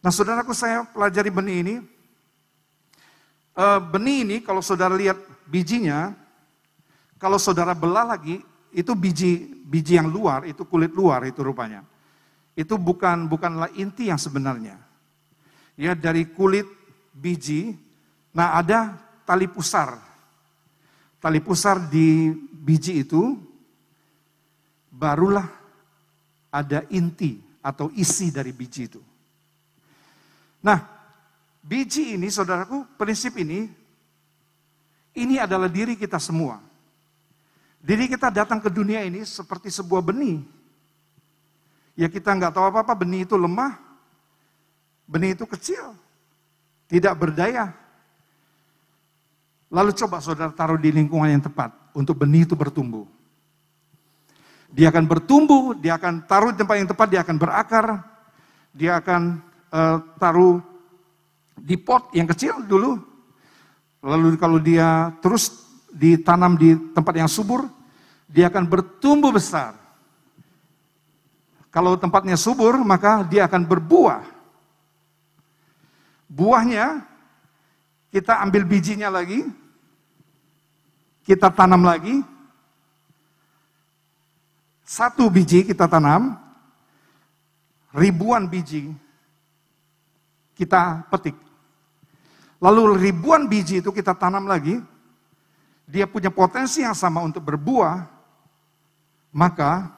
Nah, 0.00 0.08
saudaraku 0.08 0.56
saya 0.56 0.88
pelajari 0.88 1.28
benih 1.28 1.56
ini. 1.60 1.74
E, 3.52 3.64
benih 3.92 4.24
ini 4.24 4.36
kalau 4.40 4.64
saudara 4.64 4.96
lihat 4.96 5.20
bijinya, 5.50 6.14
kalau 7.18 7.36
saudara 7.36 7.74
belah 7.74 8.14
lagi, 8.16 8.38
itu 8.70 8.94
biji 8.94 9.60
biji 9.66 9.98
yang 9.98 10.06
luar, 10.06 10.46
itu 10.46 10.62
kulit 10.64 10.94
luar 10.94 11.26
itu 11.26 11.42
rupanya. 11.42 11.82
Itu 12.54 12.78
bukan 12.78 13.26
bukanlah 13.26 13.74
inti 13.74 14.10
yang 14.10 14.18
sebenarnya 14.18 14.90
ya 15.80 15.96
dari 15.96 16.28
kulit 16.28 16.68
biji. 17.16 17.72
Nah, 18.36 18.60
ada 18.60 19.00
tali 19.24 19.48
pusar. 19.48 19.96
Tali 21.16 21.40
pusar 21.40 21.88
di 21.88 22.28
biji 22.36 23.00
itu 23.00 23.40
barulah 24.92 25.48
ada 26.52 26.84
inti 26.92 27.40
atau 27.64 27.88
isi 27.96 28.28
dari 28.28 28.52
biji 28.52 28.82
itu. 28.84 29.00
Nah, 30.60 30.78
biji 31.64 32.20
ini 32.20 32.28
saudaraku, 32.28 33.00
prinsip 33.00 33.40
ini 33.40 33.64
ini 35.20 35.36
adalah 35.36 35.68
diri 35.68 35.94
kita 35.94 36.16
semua. 36.16 36.58
Diri 37.80 38.08
kita 38.08 38.28
datang 38.28 38.60
ke 38.60 38.68
dunia 38.68 39.00
ini 39.04 39.24
seperti 39.24 39.72
sebuah 39.72 40.04
benih. 40.04 40.44
Ya 41.96 42.08
kita 42.08 42.32
nggak 42.32 42.56
tahu 42.56 42.64
apa-apa, 42.68 42.92
benih 43.04 43.28
itu 43.28 43.36
lemah, 43.36 43.76
benih 45.04 45.36
itu 45.36 45.44
kecil, 45.44 45.96
tidak 46.88 47.16
berdaya. 47.16 47.72
Lalu 49.70 49.92
coba 49.96 50.18
saudara 50.20 50.52
taruh 50.52 50.80
di 50.80 50.92
lingkungan 50.92 51.28
yang 51.28 51.44
tepat 51.44 51.72
untuk 51.92 52.20
benih 52.20 52.48
itu 52.48 52.56
bertumbuh. 52.56 53.04
Dia 54.70 54.88
akan 54.94 55.04
bertumbuh, 55.06 55.74
dia 55.74 55.98
akan 55.98 56.24
taruh 56.24 56.54
di 56.54 56.62
tempat 56.62 56.76
yang 56.78 56.90
tepat, 56.90 57.06
dia 57.10 57.20
akan 57.26 57.36
berakar, 57.36 57.86
dia 58.70 58.92
akan 59.02 59.42
uh, 59.74 59.98
taruh 60.18 60.62
di 61.58 61.74
pot 61.74 62.08
yang 62.14 62.30
kecil 62.30 62.62
dulu. 62.64 63.09
Lalu 64.00 64.40
kalau 64.40 64.56
dia 64.56 65.12
terus 65.20 65.52
ditanam 65.92 66.56
di 66.56 66.76
tempat 66.96 67.14
yang 67.16 67.28
subur, 67.28 67.68
dia 68.24 68.48
akan 68.48 68.64
bertumbuh 68.64 69.28
besar. 69.28 69.76
Kalau 71.70 71.94
tempatnya 71.94 72.34
subur, 72.34 72.80
maka 72.82 73.22
dia 73.22 73.46
akan 73.46 73.62
berbuah. 73.62 74.26
Buahnya 76.26 77.06
kita 78.10 78.42
ambil 78.42 78.66
bijinya 78.66 79.06
lagi, 79.12 79.46
kita 81.22 81.52
tanam 81.52 81.86
lagi. 81.86 82.22
Satu 84.82 85.30
biji 85.30 85.62
kita 85.62 85.86
tanam, 85.86 86.34
ribuan 87.94 88.50
biji 88.50 88.90
kita 90.60 91.08
petik. 91.08 91.49
Lalu 92.60 93.00
ribuan 93.00 93.48
biji 93.48 93.80
itu 93.80 93.88
kita 93.88 94.12
tanam 94.12 94.44
lagi, 94.44 94.76
dia 95.88 96.04
punya 96.04 96.28
potensi 96.28 96.84
yang 96.84 96.92
sama 96.92 97.24
untuk 97.24 97.40
berbuah, 97.40 98.04
maka 99.32 99.88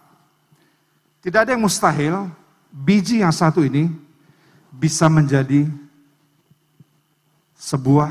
tidak 1.18 1.44
ada 1.46 1.50
yang 1.58 1.66
mustahil 1.66 2.30
biji 2.70 3.20
yang 3.20 3.34
satu 3.34 3.66
ini 3.66 3.90
bisa 4.70 5.10
menjadi 5.10 5.66
sebuah 7.58 8.10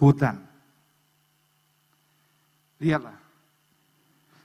hutan. 0.00 0.36
Lihatlah. 2.82 3.16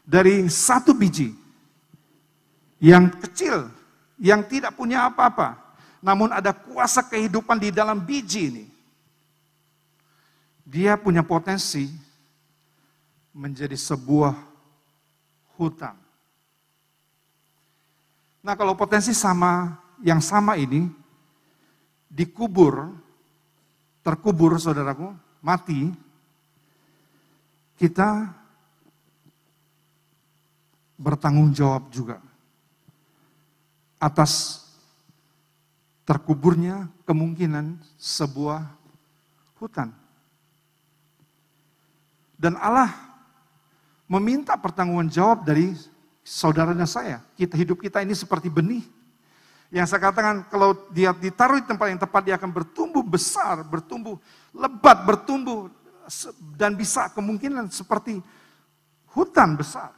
Dari 0.08 0.48
satu 0.48 0.94
biji 0.96 1.34
yang 2.80 3.12
kecil, 3.12 3.68
yang 4.22 4.46
tidak 4.48 4.78
punya 4.78 5.10
apa-apa, 5.10 5.67
namun 6.02 6.30
ada 6.30 6.54
kuasa 6.54 7.02
kehidupan 7.02 7.58
di 7.58 7.70
dalam 7.74 8.02
biji 8.02 8.42
ini. 8.54 8.66
Dia 10.68 11.00
punya 11.00 11.24
potensi 11.24 11.88
menjadi 13.32 13.78
sebuah 13.78 14.36
hutan. 15.56 15.96
Nah, 18.44 18.54
kalau 18.56 18.76
potensi 18.76 19.16
sama 19.16 19.80
yang 20.04 20.20
sama 20.20 20.60
ini 20.60 20.88
dikubur, 22.12 22.92
terkubur 24.04 24.60
saudaraku, 24.60 25.16
mati, 25.40 25.92
kita 27.78 28.28
bertanggung 30.98 31.54
jawab 31.54 31.88
juga 31.94 32.18
atas 34.02 34.66
terkuburnya 36.08 36.88
kemungkinan 37.04 37.84
sebuah 38.00 38.64
hutan. 39.60 39.92
Dan 42.40 42.56
Allah 42.56 42.96
meminta 44.08 44.56
pertanggungan 44.56 45.12
jawab 45.12 45.44
dari 45.44 45.76
saudaranya 46.24 46.88
saya. 46.88 47.20
Kita 47.36 47.60
hidup 47.60 47.84
kita 47.84 48.00
ini 48.00 48.16
seperti 48.16 48.48
benih. 48.48 48.88
Yang 49.68 49.92
saya 49.92 50.08
katakan 50.08 50.48
kalau 50.48 50.80
dia 50.96 51.12
ditaruh 51.12 51.60
di 51.60 51.68
tempat 51.68 51.92
yang 51.92 52.00
tepat 52.00 52.22
dia 52.24 52.40
akan 52.40 52.56
bertumbuh 52.56 53.04
besar, 53.04 53.68
bertumbuh 53.68 54.16
lebat, 54.56 55.04
bertumbuh 55.04 55.68
dan 56.56 56.72
bisa 56.72 57.12
kemungkinan 57.12 57.68
seperti 57.68 58.24
hutan 59.12 59.60
besar. 59.60 59.92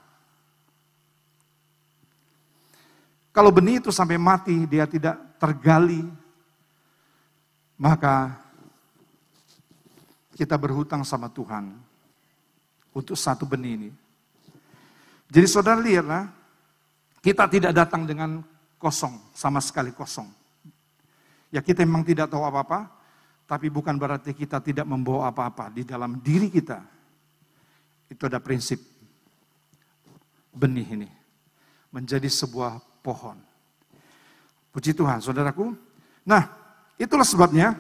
Kalau 3.29 3.53
benih 3.53 3.77
itu 3.77 3.93
sampai 3.93 4.17
mati, 4.17 4.65
dia 4.65 4.89
tidak 4.89 5.28
tergali, 5.39 6.03
maka 7.79 8.35
kita 10.35 10.59
berhutang 10.59 11.07
sama 11.07 11.31
Tuhan 11.31 11.71
untuk 12.91 13.15
satu 13.15 13.47
benih 13.47 13.73
ini. 13.79 13.91
Jadi 15.31 15.47
saudara 15.47 15.79
lihatlah, 15.79 16.27
kita 17.23 17.47
tidak 17.47 17.71
datang 17.71 18.03
dengan 18.03 18.43
kosong, 18.75 19.15
sama 19.31 19.63
sekali 19.63 19.95
kosong. 19.95 20.27
Ya 21.49 21.63
kita 21.63 21.81
memang 21.87 22.05
tidak 22.05 22.29
tahu 22.29 22.45
apa-apa, 22.45 22.91
tapi 23.49 23.67
bukan 23.73 23.97
berarti 23.97 24.37
kita 24.37 24.61
tidak 24.61 24.85
membawa 24.85 25.33
apa-apa 25.33 25.73
di 25.73 25.81
dalam 25.81 26.21
diri 26.21 26.53
kita. 26.53 26.79
Itu 28.09 28.29
ada 28.29 28.37
prinsip 28.37 28.77
benih 30.53 30.87
ini 30.93 31.09
menjadi 31.89 32.29
sebuah 32.29 33.01
pohon. 33.01 33.48
Puji 34.69 34.93
Tuhan, 34.93 35.19
saudaraku. 35.21 35.73
Nah, 36.25 36.45
itulah 37.01 37.25
sebabnya 37.25 37.73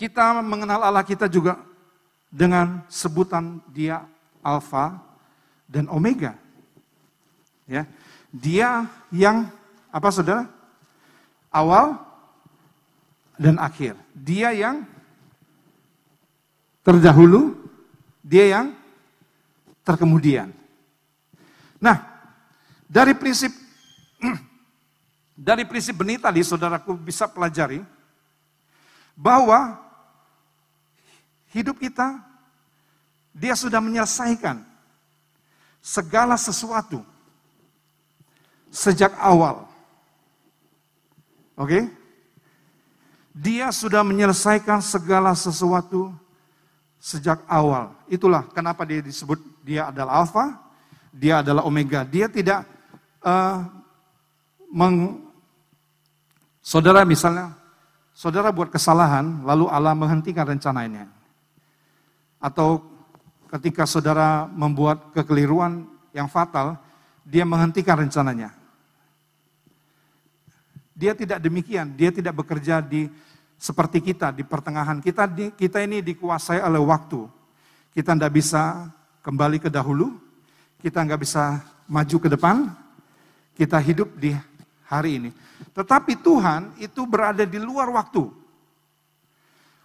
kita 0.00 0.40
mengenal 0.40 0.80
Allah 0.80 1.04
kita 1.04 1.28
juga 1.28 1.60
dengan 2.32 2.80
sebutan 2.88 3.60
dia 3.68 4.00
Alfa 4.40 4.96
dan 5.68 5.84
Omega. 5.92 6.32
Ya, 7.68 7.84
dia 8.32 8.88
yang 9.12 9.50
apa 9.92 10.08
saudara? 10.08 10.48
Awal 11.52 12.00
dan 13.36 13.60
akhir. 13.60 13.98
Dia 14.16 14.56
yang 14.56 14.88
terdahulu, 16.80 17.60
dia 18.24 18.56
yang 18.56 18.72
terkemudian. 19.84 20.48
Nah, 21.76 21.98
dari 22.88 23.12
prinsip 23.12 23.50
dari 25.40 25.64
prinsip 25.64 25.96
benih 25.96 26.20
tadi 26.20 26.44
saudaraku 26.44 26.92
bisa 27.00 27.24
pelajari 27.24 27.80
bahwa 29.16 29.80
hidup 31.56 31.80
kita 31.80 32.20
dia 33.32 33.56
sudah 33.56 33.80
menyelesaikan 33.80 34.60
segala 35.80 36.36
sesuatu 36.36 37.00
sejak 38.68 39.16
awal. 39.16 39.64
Oke? 41.56 41.72
Okay? 41.72 41.84
Dia 43.32 43.72
sudah 43.72 44.04
menyelesaikan 44.04 44.84
segala 44.84 45.32
sesuatu 45.32 46.12
sejak 47.00 47.40
awal. 47.48 47.96
Itulah 48.12 48.44
kenapa 48.52 48.84
dia 48.84 49.00
disebut 49.00 49.40
dia 49.64 49.88
adalah 49.88 50.20
alfa, 50.20 50.60
dia 51.08 51.40
adalah 51.40 51.64
omega. 51.64 52.04
Dia 52.04 52.28
tidak 52.28 52.68
uh, 53.24 53.64
meng, 54.68 55.29
saudara 56.60 57.04
misalnya, 57.04 57.56
saudara 58.14 58.52
buat 58.52 58.72
kesalahan, 58.72 59.44
lalu 59.44 59.66
Allah 59.68 59.96
menghentikan 59.96 60.46
rencananya. 60.46 61.08
Atau 62.40 62.84
ketika 63.52 63.84
saudara 63.84 64.48
membuat 64.48 65.12
kekeliruan 65.12 65.84
yang 66.14 66.30
fatal, 66.30 66.78
dia 67.26 67.44
menghentikan 67.44 68.00
rencananya. 68.00 68.54
Dia 70.96 71.16
tidak 71.16 71.40
demikian, 71.40 71.96
dia 71.96 72.12
tidak 72.12 72.36
bekerja 72.44 72.84
di 72.84 73.08
seperti 73.60 74.00
kita 74.00 74.32
di 74.32 74.44
pertengahan. 74.44 75.04
Kita 75.04 75.28
di, 75.28 75.52
kita 75.52 75.84
ini 75.84 76.00
dikuasai 76.00 76.64
oleh 76.64 76.80
waktu. 76.80 77.28
Kita 77.92 78.16
tidak 78.16 78.32
bisa 78.32 78.88
kembali 79.20 79.60
ke 79.60 79.68
dahulu, 79.68 80.16
kita 80.80 81.04
nggak 81.04 81.20
bisa 81.20 81.60
maju 81.84 82.16
ke 82.16 82.28
depan, 82.32 82.56
kita 83.52 83.76
hidup 83.80 84.08
di 84.16 84.32
hari 84.90 85.22
ini. 85.22 85.30
Tetapi 85.70 86.18
Tuhan 86.18 86.74
itu 86.82 87.06
berada 87.06 87.46
di 87.46 87.62
luar 87.62 87.86
waktu. 87.94 88.26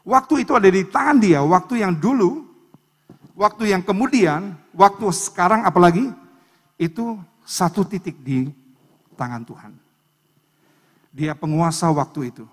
Waktu 0.02 0.41
itu 0.41 0.58
ada 0.58 0.65
di 0.65 0.82
tangan 0.86 1.18
dia, 1.22 1.46
waktu 1.46 1.86
yang 1.86 1.94
dulu, 1.94 2.46
waktu 3.38 3.74
yang 3.74 3.86
kemudian, 3.86 4.58
waktu 4.74 5.06
sekarang 5.13 5.62
apalagi, 5.65 6.10
itu 6.82 7.22
satu 7.46 7.86
titik 7.86 8.18
di 8.26 8.50
tangan 9.13 9.46
Tuhan. 9.46 9.72
Dia 11.13 11.38
penguasa 11.38 11.88
waktu 11.94 12.34
itu. 12.34 12.46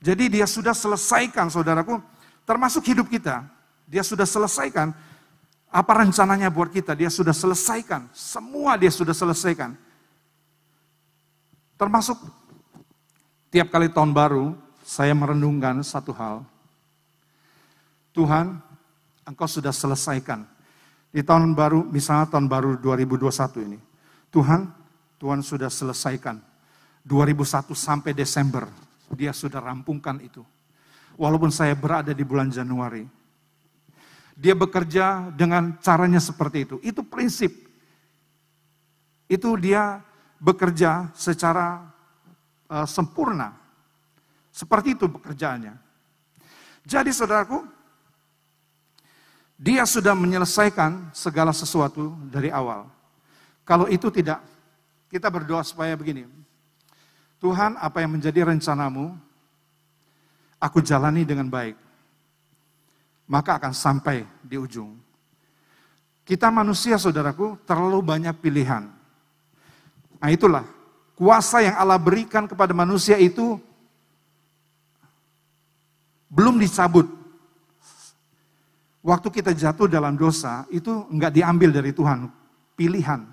Jadi 0.00 0.40
dia 0.40 0.48
sudah 0.48 0.72
selesaikan 0.72 1.52
saudaraku, 1.52 2.00
termasuk 2.48 2.88
hidup 2.88 3.08
kita. 3.12 3.44
Dia 3.84 4.00
sudah 4.00 4.24
selesaikan 4.24 4.96
apa 5.70 5.92
rencananya 6.02 6.50
buat 6.50 6.72
kita, 6.72 6.98
dia 6.98 7.12
sudah 7.12 7.36
selesaikan. 7.36 8.08
Semua 8.10 8.74
dia 8.74 8.90
sudah 8.90 9.14
selesaikan. 9.14 9.76
Termasuk 11.80 12.20
tiap 13.48 13.72
kali 13.72 13.88
tahun 13.88 14.12
baru, 14.12 14.52
saya 14.84 15.16
merenungkan 15.16 15.80
satu 15.80 16.12
hal. 16.12 16.44
Tuhan, 18.12 18.60
engkau 19.24 19.48
sudah 19.48 19.72
selesaikan. 19.72 20.44
Di 21.08 21.24
tahun 21.24 21.56
baru, 21.56 21.88
misalnya 21.88 22.28
tahun 22.28 22.52
baru 22.52 22.76
2021 22.76 23.64
ini. 23.64 23.80
Tuhan, 24.28 24.68
Tuhan 25.16 25.40
sudah 25.40 25.72
selesaikan. 25.72 26.36
2001 27.08 27.72
sampai 27.72 28.12
Desember, 28.12 28.68
dia 29.16 29.32
sudah 29.32 29.64
rampungkan 29.64 30.20
itu. 30.20 30.44
Walaupun 31.16 31.48
saya 31.48 31.72
berada 31.72 32.12
di 32.12 32.24
bulan 32.28 32.52
Januari. 32.52 33.08
Dia 34.36 34.52
bekerja 34.52 35.32
dengan 35.32 35.80
caranya 35.80 36.20
seperti 36.20 36.58
itu. 36.68 36.76
Itu 36.84 37.08
prinsip. 37.08 37.52
Itu 39.32 39.56
dia 39.56 40.00
bekerja 40.40 41.12
secara 41.12 41.84
uh, 42.66 42.88
sempurna. 42.88 43.52
Seperti 44.50 44.96
itu 44.96 45.06
pekerjaannya. 45.06 45.76
Jadi 46.88 47.12
saudaraku, 47.12 47.62
dia 49.60 49.84
sudah 49.84 50.16
menyelesaikan 50.16 51.12
segala 51.12 51.52
sesuatu 51.52 52.16
dari 52.32 52.48
awal. 52.48 52.88
Kalau 53.62 53.86
itu 53.86 54.08
tidak, 54.08 54.40
kita 55.12 55.28
berdoa 55.28 55.60
supaya 55.60 55.94
begini. 55.94 56.24
Tuhan, 57.38 57.76
apa 57.76 58.00
yang 58.00 58.16
menjadi 58.16 58.48
rencanamu, 58.48 59.14
aku 60.60 60.80
jalani 60.80 61.28
dengan 61.28 61.46
baik. 61.48 61.76
Maka 63.30 63.62
akan 63.62 63.72
sampai 63.76 64.26
di 64.42 64.58
ujung. 64.58 64.98
Kita 66.26 66.50
manusia, 66.50 66.98
saudaraku, 66.98 67.60
terlalu 67.62 68.02
banyak 68.02 68.34
pilihan. 68.42 68.99
Nah 70.20 70.28
itulah, 70.28 70.68
kuasa 71.16 71.64
yang 71.64 71.74
Allah 71.80 71.96
berikan 71.96 72.44
kepada 72.44 72.76
manusia 72.76 73.16
itu 73.16 73.56
belum 76.30 76.60
dicabut 76.60 77.20
Waktu 79.00 79.28
kita 79.32 79.56
jatuh 79.56 79.88
dalam 79.88 80.12
dosa, 80.12 80.68
itu 80.68 81.08
enggak 81.08 81.32
diambil 81.32 81.72
dari 81.72 81.88
Tuhan, 81.96 82.28
pilihan. 82.76 83.24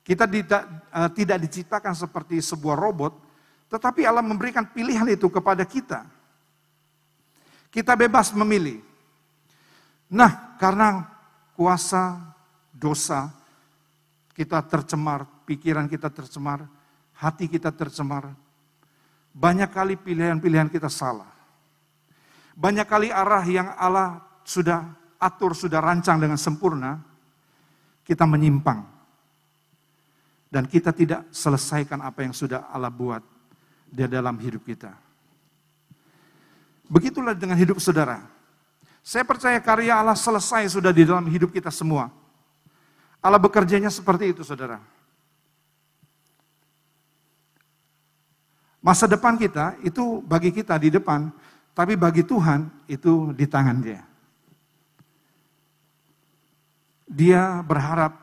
Kita 0.00 0.24
tidak, 0.24 0.64
uh, 0.88 1.10
tidak 1.12 1.38
diciptakan 1.44 1.92
seperti 1.92 2.40
sebuah 2.40 2.80
robot, 2.80 3.12
tetapi 3.68 4.08
Allah 4.08 4.24
memberikan 4.24 4.64
pilihan 4.64 5.04
itu 5.12 5.28
kepada 5.28 5.68
kita. 5.68 6.08
Kita 7.68 7.92
bebas 7.92 8.32
memilih. 8.32 8.80
Nah, 10.08 10.56
karena 10.56 11.04
kuasa 11.52 12.16
dosa, 12.72 13.28
kita 14.40 14.64
tercemar, 14.64 15.28
pikiran 15.44 15.84
kita 15.84 16.08
tercemar, 16.08 16.64
hati 17.12 17.44
kita 17.44 17.68
tercemar. 17.68 18.32
Banyak 19.36 19.68
kali 19.68 20.00
pilihan-pilihan 20.00 20.72
kita 20.72 20.88
salah. 20.88 21.28
Banyak 22.56 22.88
kali 22.88 23.12
arah 23.12 23.44
yang 23.44 23.68
Allah 23.76 24.24
sudah 24.40 24.96
atur, 25.20 25.52
sudah 25.52 25.84
rancang 25.84 26.16
dengan 26.16 26.40
sempurna, 26.40 27.04
kita 28.00 28.24
menyimpang. 28.24 28.80
Dan 30.48 30.64
kita 30.64 30.96
tidak 30.96 31.28
selesaikan 31.28 32.00
apa 32.00 32.24
yang 32.24 32.32
sudah 32.32 32.72
Allah 32.72 32.88
buat 32.88 33.20
di 33.92 34.08
dalam 34.08 34.40
hidup 34.40 34.64
kita. 34.64 34.96
Begitulah 36.88 37.36
dengan 37.36 37.60
hidup 37.60 37.76
saudara. 37.76 38.24
Saya 39.04 39.22
percaya 39.22 39.60
karya 39.60 40.00
Allah 40.00 40.16
selesai 40.16 40.72
sudah 40.72 40.96
di 40.96 41.04
dalam 41.04 41.28
hidup 41.28 41.52
kita 41.52 41.68
semua. 41.68 42.19
Allah 43.20 43.40
bekerjanya 43.40 43.92
seperti 43.92 44.32
itu 44.32 44.40
saudara. 44.40 44.80
Masa 48.80 49.04
depan 49.04 49.36
kita 49.36 49.76
itu 49.84 50.24
bagi 50.24 50.48
kita 50.48 50.80
di 50.80 50.88
depan, 50.88 51.28
tapi 51.76 52.00
bagi 52.00 52.24
Tuhan 52.24 52.88
itu 52.88 53.28
di 53.36 53.44
tangan 53.44 53.78
dia. 53.84 54.00
Dia 57.04 57.60
berharap 57.60 58.16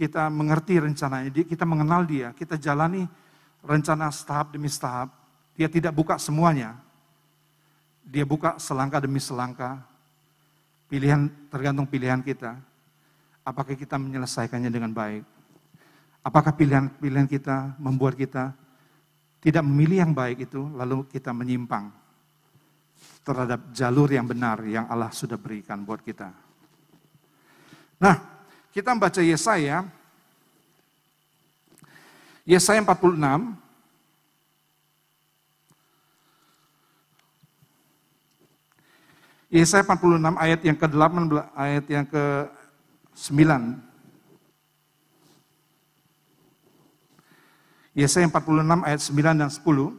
kita 0.00 0.32
mengerti 0.32 0.80
rencananya, 0.80 1.28
kita 1.28 1.68
mengenal 1.68 2.08
dia, 2.08 2.32
kita 2.32 2.56
jalani 2.56 3.04
rencana 3.60 4.08
setahap 4.08 4.56
demi 4.56 4.72
setahap. 4.72 5.12
Dia 5.52 5.68
tidak 5.68 5.92
buka 5.92 6.16
semuanya. 6.16 6.80
Dia 8.00 8.24
buka 8.24 8.56
selangkah 8.56 9.04
demi 9.04 9.20
selangkah. 9.20 9.84
Pilihan 10.88 11.28
tergantung 11.52 11.84
pilihan 11.84 12.24
kita. 12.24 12.71
Apakah 13.42 13.74
kita 13.74 13.98
menyelesaikannya 13.98 14.70
dengan 14.70 14.94
baik? 14.94 15.26
Apakah 16.22 16.54
pilihan-pilihan 16.54 17.26
kita 17.26 17.74
membuat 17.82 18.14
kita 18.14 18.54
tidak 19.42 19.66
memilih 19.66 20.06
yang 20.06 20.14
baik 20.14 20.46
itu, 20.46 20.70
lalu 20.78 21.02
kita 21.10 21.34
menyimpang 21.34 21.90
terhadap 23.26 23.74
jalur 23.74 24.06
yang 24.06 24.22
benar 24.22 24.62
yang 24.62 24.86
Allah 24.86 25.10
sudah 25.10 25.34
berikan 25.34 25.82
buat 25.82 25.98
kita. 25.98 26.30
Nah, 27.98 28.18
kita 28.70 28.94
membaca 28.94 29.18
Yesaya. 29.18 29.82
Yesaya 32.46 32.78
46. 32.82 33.58
Yesaya 39.52 39.82
46 39.84 40.38
ayat 40.38 40.60
yang 40.64 40.78
ke-8 40.78 41.14
ayat 41.52 41.84
yang 41.90 42.06
ke-9. 43.14 43.42
Yesaya 47.92 48.24
46 48.28 48.88
ayat 48.88 49.00
9 49.00 49.40
dan 49.40 49.50
10. 49.52 49.92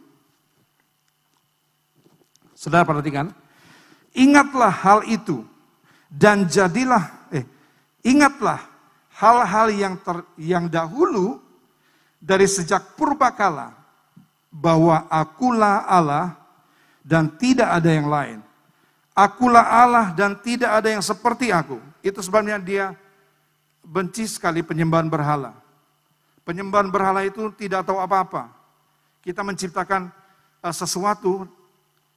Saudara 2.57 2.87
perhatikan, 2.87 3.29
ingatlah 4.17 4.71
hal 4.71 5.05
itu 5.05 5.45
dan 6.09 6.45
jadilah 6.49 7.23
Ingatlah 8.03 8.59
hal-hal 9.15 9.71
yang 9.71 9.95
ter, 10.03 10.27
yang 10.35 10.67
dahulu 10.67 11.39
dari 12.19 12.43
sejak 12.43 12.99
purbakala 12.99 13.71
bahwa 14.51 15.07
akulah 15.07 15.87
Allah 15.87 16.35
dan 16.99 17.31
tidak 17.39 17.71
ada 17.71 17.89
yang 17.89 18.11
lain. 18.11 18.39
Akulah 19.15 19.63
Allah 19.63 20.11
dan 20.11 20.35
tidak 20.35 20.67
ada 20.67 20.91
yang 20.91 20.99
seperti 20.99 21.55
aku. 21.55 21.79
Itu 22.03 22.19
sebabnya 22.19 22.59
dia 22.59 22.91
benci 23.83 24.25
sekali 24.25 24.63
penyembahan 24.63 25.11
berhala. 25.11 25.53
Penyembahan 26.47 26.91
berhala 26.91 27.23
itu 27.23 27.51
tidak 27.55 27.87
tahu 27.87 27.99
apa-apa. 27.99 28.51
Kita 29.23 29.43
menciptakan 29.43 30.11
uh, 30.63 30.75
sesuatu 30.75 31.47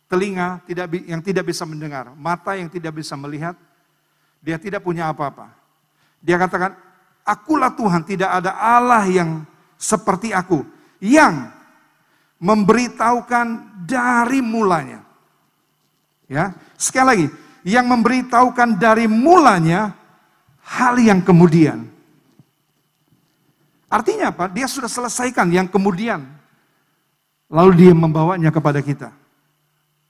telinga 0.07 0.63
tidak 0.67 0.87
yang 1.07 1.23
tidak 1.23 1.51
bisa 1.51 1.67
mendengar, 1.67 2.15
mata 2.15 2.55
yang 2.55 2.71
tidak 2.71 2.95
bisa 2.95 3.19
melihat, 3.19 3.59
dia 4.43 4.59
tidak 4.59 4.83
punya 4.83 5.11
apa-apa. 5.11 5.51
Dia 6.23 6.39
katakan, 6.39 6.75
akulah 7.27 7.75
Tuhan, 7.75 8.03
tidak 8.07 8.31
ada 8.31 8.55
Allah 8.55 9.07
yang 9.07 9.43
seperti 9.79 10.31
aku. 10.31 10.63
Yang 11.03 11.51
memberitahukan 12.39 13.47
dari 13.85 14.41
mulanya. 14.43 15.03
Ya, 16.27 16.55
sekali 16.75 17.07
lagi, 17.07 17.27
yang 17.63 17.87
memberitahukan 17.87 18.79
dari 18.79 19.07
mulanya 19.07 19.95
hal 20.67 20.99
yang 20.99 21.23
kemudian. 21.23 21.87
Artinya 23.87 24.35
apa? 24.35 24.51
Dia 24.51 24.67
sudah 24.67 24.91
selesaikan 24.91 25.47
yang 25.55 25.71
kemudian. 25.71 26.27
Lalu 27.47 27.87
dia 27.87 27.93
membawanya 27.95 28.51
kepada 28.51 28.83
kita. 28.83 29.15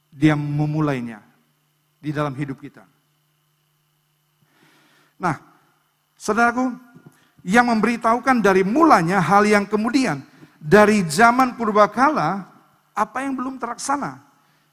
Dia 0.09 0.33
memulainya 0.33 1.21
di 2.01 2.09
dalam 2.09 2.33
hidup 2.33 2.57
kita. 2.57 2.89
Nah, 5.21 5.37
Saudaraku, 6.17 6.73
yang 7.45 7.69
memberitahukan 7.69 8.41
dari 8.41 8.65
mulanya 8.65 9.21
hal 9.21 9.45
yang 9.45 9.69
kemudian. 9.69 10.25
Dari 10.57 11.05
zaman 11.07 11.55
purbakala, 11.55 12.49
apa 12.97 13.23
yang 13.23 13.37
belum 13.37 13.61
terlaksana. 13.61 14.25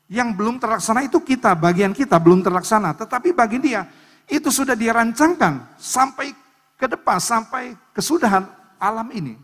Yang 0.08 0.30
belum 0.34 0.56
terlaksana 0.58 1.06
itu 1.06 1.20
kita, 1.20 1.54
bagian 1.54 1.92
kita 1.92 2.18
belum 2.18 2.42
terlaksana. 2.42 2.96
Tetapi 2.96 3.36
bagi 3.36 3.60
dia, 3.60 3.86
itu 4.28 4.50
sudah 4.50 4.76
dirancangkan 4.76 5.76
sampai 5.80 6.32
ke 6.80 6.86
depan, 6.88 7.20
sampai 7.20 7.76
kesudahan 7.96 8.48
alam 8.80 9.08
ini. 9.12 9.36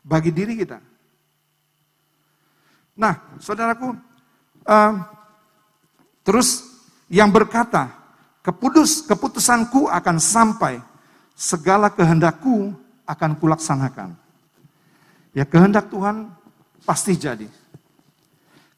Bagi 0.00 0.32
diri 0.32 0.56
kita. 0.56 0.80
Nah, 2.96 3.14
saudaraku, 3.38 3.94
uh, 4.64 4.94
terus 6.24 6.66
yang 7.06 7.28
berkata, 7.28 8.00
Kepudus, 8.40 9.04
keputusanku 9.04 9.84
akan 9.92 10.16
sampai, 10.16 10.80
segala 11.36 11.92
kehendakku 11.92 12.72
akan 13.04 13.36
kulaksanakan. 13.36 14.16
Ya 15.36 15.44
kehendak 15.44 15.92
Tuhan 15.92 16.32
pasti 16.88 17.20
jadi. 17.20 17.44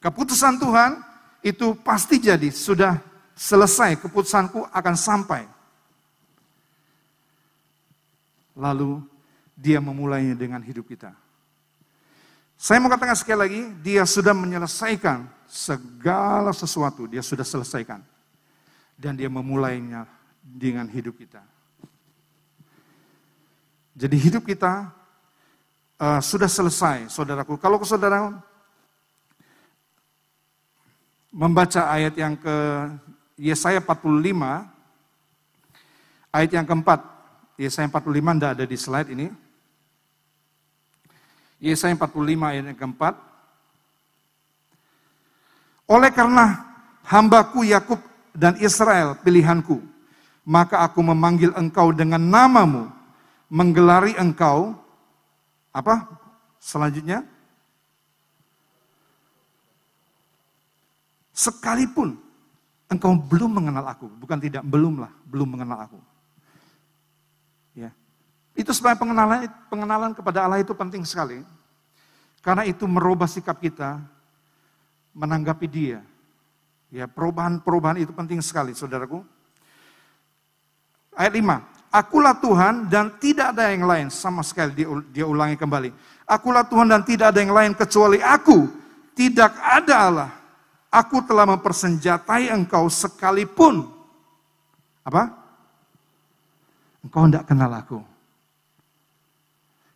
Keputusan 0.03 0.59
Tuhan 0.59 0.99
itu 1.47 1.79
pasti 1.87 2.19
jadi, 2.19 2.51
sudah 2.51 2.99
selesai, 3.35 3.99
keputusanku 4.01 4.69
akan 4.71 4.95
sampai. 4.97 5.43
Lalu 8.53 9.01
dia 9.57 9.81
memulainya 9.81 10.37
dengan 10.37 10.61
hidup 10.61 10.85
kita. 10.89 11.13
Saya 12.59 12.79
mau 12.79 12.93
katakan 12.93 13.19
sekali 13.19 13.39
lagi, 13.39 13.63
dia 13.83 14.07
sudah 14.07 14.31
menyelesaikan 14.37 15.27
segala 15.51 16.55
sesuatu, 16.55 17.11
dia 17.11 17.25
sudah 17.25 17.43
selesaikan. 17.43 18.05
dan 19.03 19.19
dia 19.19 19.27
memulainya 19.27 20.07
dengan 20.39 20.87
hidup 20.87 21.19
kita. 21.19 21.43
Jadi 23.99 24.17
hidup 24.17 24.47
kita 24.47 24.95
uh, 25.99 26.21
sudah 26.23 26.47
selesai, 26.47 27.11
saudaraku. 27.11 27.59
Kalau 27.59 27.83
saudara 27.83 28.31
membaca 31.35 31.91
ayat 31.91 32.15
yang 32.15 32.39
ke 32.39 32.57
Yesaya 33.43 33.83
45, 33.83 34.71
ayat 36.31 36.51
yang 36.55 36.63
keempat, 36.63 37.03
Yesaya 37.59 37.91
45 37.91 38.39
tidak 38.39 38.51
ada 38.55 38.65
di 38.71 38.77
slide 38.79 39.11
ini. 39.11 39.27
Yesaya 41.59 41.91
45 41.99 42.39
ayat 42.39 42.71
yang 42.71 42.79
keempat. 42.79 43.19
Oleh 45.91 46.15
karena 46.15 46.71
hambaku 47.03 47.67
Yakub 47.67 47.99
dan 48.31 48.55
Israel 48.63 49.19
pilihanku, 49.19 49.83
maka 50.47 50.87
aku 50.87 51.03
memanggil 51.03 51.51
engkau 51.59 51.91
dengan 51.91 52.23
namamu 52.23 52.95
menggelari 53.51 54.15
engkau 54.23 54.79
apa? 55.75 56.07
Selanjutnya 56.63 57.27
sekalipun 61.35 62.32
engkau 62.95 63.17
belum 63.17 63.61
mengenal 63.63 63.85
aku, 63.89 64.07
bukan 64.21 64.39
tidak 64.39 64.63
belum 64.63 65.03
lah, 65.03 65.13
belum 65.29 65.57
mengenal 65.57 65.89
aku. 65.89 65.99
Ya. 67.73 67.91
Itu 68.53 68.77
sebagai 68.77 69.01
pengenalan 69.01 69.49
pengenalan 69.73 70.13
kepada 70.13 70.45
Allah 70.45 70.61
itu 70.61 70.77
penting 70.77 71.03
sekali. 71.09 71.41
Karena 72.43 72.67
itu 72.67 72.85
merubah 72.85 73.31
sikap 73.31 73.57
kita 73.63 74.03
menanggapi 75.15 75.67
Dia. 75.71 76.01
Ya, 76.93 77.09
perubahan-perubahan 77.09 78.05
itu 78.05 78.13
penting 78.13 78.45
sekali, 78.45 78.77
Saudaraku. 78.77 79.25
Ayat 81.17 81.33
5. 81.33 81.73
Akulah 81.93 82.37
Tuhan 82.37 82.89
dan 82.89 83.17
tidak 83.17 83.57
ada 83.57 83.69
yang 83.69 83.85
lain. 83.85 84.07
Sama 84.09 84.41
sekali 84.41 84.73
dia, 84.73 84.89
dia 85.13 85.25
ulangi 85.29 85.61
kembali. 85.61 85.93
Akulah 86.25 86.65
Tuhan 86.65 86.89
dan 86.89 87.05
tidak 87.05 87.33
ada 87.33 87.41
yang 87.41 87.53
lain 87.53 87.73
kecuali 87.77 88.21
aku. 88.21 88.65
Tidak 89.13 89.53
ada 89.61 89.95
Allah. 90.09 90.31
Aku 90.93 91.25
telah 91.25 91.49
mempersenjatai 91.49 92.53
engkau 92.53 92.85
sekalipun. 92.93 93.89
Apa? 95.01 95.33
Engkau 97.01 97.25
tidak 97.27 97.49
kenal 97.49 97.73
aku. 97.73 98.05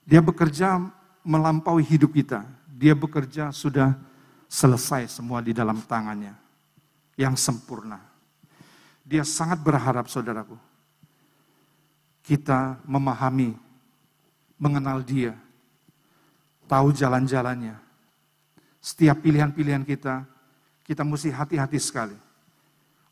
Dia 0.09 0.25
bekerja 0.25 0.81
melampaui 1.21 1.85
hidup 1.85 2.17
kita. 2.17 2.49
Dia 2.73 2.97
bekerja 2.97 3.53
sudah 3.53 3.93
selesai 4.49 5.21
semua 5.21 5.45
di 5.45 5.53
dalam 5.53 5.77
tangannya. 5.85 6.33
Yang 7.13 7.45
sempurna. 7.45 8.01
Dia 9.05 9.21
sangat 9.21 9.61
berharap 9.61 10.09
saudaraku 10.09 10.57
kita 12.27 12.83
memahami, 12.83 13.55
mengenal 14.59 14.99
Dia, 15.07 15.31
tahu 16.67 16.91
jalan-jalannya. 16.91 17.79
Setiap 18.83 19.23
pilihan-pilihan 19.23 19.87
kita, 19.87 20.27
kita 20.87 21.03
mesti 21.03 21.35
hati-hati 21.35 21.83
sekali 21.83 22.15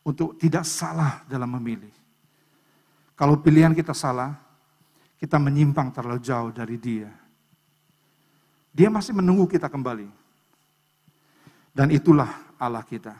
untuk 0.06 0.38
tidak 0.38 0.62
salah 0.62 1.26
dalam 1.26 1.50
memilih. 1.58 1.90
Kalau 3.18 3.34
pilihan 3.42 3.74
kita 3.74 3.90
salah, 3.90 4.38
kita 5.18 5.42
menyimpang 5.42 5.90
terlalu 5.90 6.22
jauh 6.22 6.54
dari 6.54 6.78
Dia. 6.78 7.10
Dia 8.70 8.90
masih 8.90 9.14
menunggu 9.14 9.50
kita 9.50 9.66
kembali. 9.66 10.06
Dan 11.74 11.90
itulah 11.90 12.30
Allah 12.54 12.86
kita. 12.86 13.14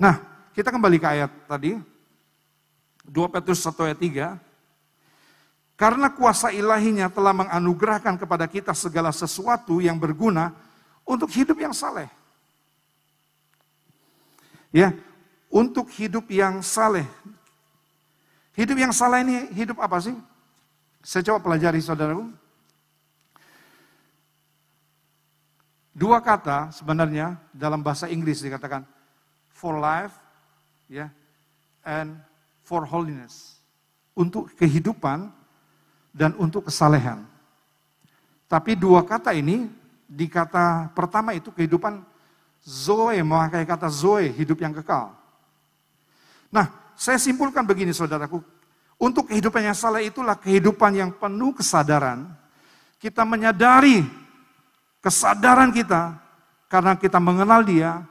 Nah, 0.00 0.16
kita 0.56 0.72
kembali 0.72 0.96
ke 0.96 1.08
ayat 1.08 1.30
tadi. 1.44 1.76
2 3.04 3.34
Petrus 3.34 3.60
1 3.60 3.88
ayat 3.92 4.00
3. 4.00 5.76
Karena 5.76 6.08
kuasa 6.12 6.52
ilahinya 6.52 7.12
telah 7.12 7.36
menganugerahkan 7.36 8.16
kepada 8.16 8.48
kita 8.48 8.72
segala 8.72 9.12
sesuatu 9.12 9.80
yang 9.82 10.00
berguna 10.00 10.52
untuk 11.04 11.28
hidup 11.32 11.58
yang 11.58 11.74
saleh. 11.76 12.08
Ya, 14.72 14.96
untuk 15.52 15.92
hidup 15.92 16.32
yang 16.32 16.64
saleh. 16.64 17.04
Hidup 18.56 18.76
yang 18.80 18.92
saleh 18.92 19.20
ini 19.20 19.36
hidup 19.52 19.76
apa 19.84 20.00
sih? 20.00 20.16
Saya 21.04 21.20
coba 21.28 21.52
pelajari 21.52 21.84
saudaraku. 21.84 22.32
Dua 25.92 26.24
kata 26.24 26.72
sebenarnya 26.72 27.36
dalam 27.52 27.84
bahasa 27.84 28.08
Inggris 28.08 28.40
dikatakan 28.40 28.88
for 29.52 29.76
life 29.76 30.16
ya 30.88 31.12
and 31.84 32.16
for 32.64 32.88
holiness. 32.88 33.60
Untuk 34.16 34.56
kehidupan 34.56 35.28
dan 36.16 36.32
untuk 36.40 36.68
kesalehan. 36.68 37.28
Tapi 38.48 38.76
dua 38.76 39.00
kata 39.04 39.32
ini, 39.32 39.68
di 40.04 40.28
kata 40.28 40.92
pertama 40.92 41.32
itu 41.32 41.48
kehidupan 41.48 42.04
Zoe, 42.62 43.18
memakai 43.20 43.66
kata 43.66 43.90
Zoe, 43.90 44.30
hidup 44.30 44.62
yang 44.62 44.70
kekal. 44.70 45.10
Nah, 46.54 46.70
saya 46.94 47.18
simpulkan 47.18 47.66
begini 47.66 47.90
saudaraku, 47.90 48.38
untuk 49.02 49.26
kehidupan 49.26 49.66
yang 49.66 49.74
salah 49.74 49.98
itulah 49.98 50.38
kehidupan 50.38 50.94
yang 50.94 51.10
penuh 51.10 51.50
kesadaran. 51.58 52.30
Kita 53.02 53.26
menyadari 53.26 54.06
kesadaran 55.02 55.74
kita 55.74 56.22
karena 56.70 56.94
kita 56.94 57.18
mengenal 57.18 57.66
dia, 57.66 58.06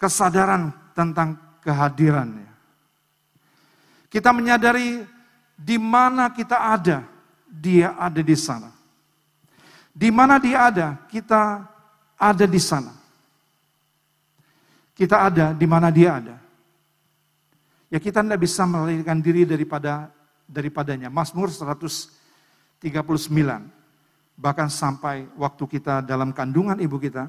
kesadaran 0.00 0.72
tentang 0.96 1.36
kehadirannya. 1.60 2.48
Kita 4.08 4.32
menyadari 4.32 5.04
di 5.52 5.76
mana 5.76 6.32
kita 6.32 6.72
ada, 6.72 7.04
dia 7.44 7.92
ada 8.00 8.24
di 8.24 8.36
sana. 8.40 8.72
Di 9.92 10.08
mana 10.08 10.40
dia 10.40 10.72
ada, 10.72 10.96
kita 11.12 11.60
ada 12.16 12.44
di 12.48 12.60
sana. 12.60 12.96
Kita 14.96 15.28
ada 15.28 15.52
di 15.52 15.68
mana 15.68 15.92
dia 15.92 16.16
ada. 16.16 16.36
Ya 17.92 18.00
kita 18.00 18.24
tidak 18.24 18.40
bisa 18.40 18.64
melarikan 18.64 19.20
diri 19.20 19.44
daripada 19.44 20.08
daripadanya. 20.48 21.12
Mazmur 21.12 21.52
139. 21.52 22.80
Bahkan 24.36 24.68
sampai 24.72 25.28
waktu 25.36 25.64
kita 25.68 26.00
dalam 26.00 26.32
kandungan 26.32 26.80
ibu 26.80 26.96
kita, 26.96 27.28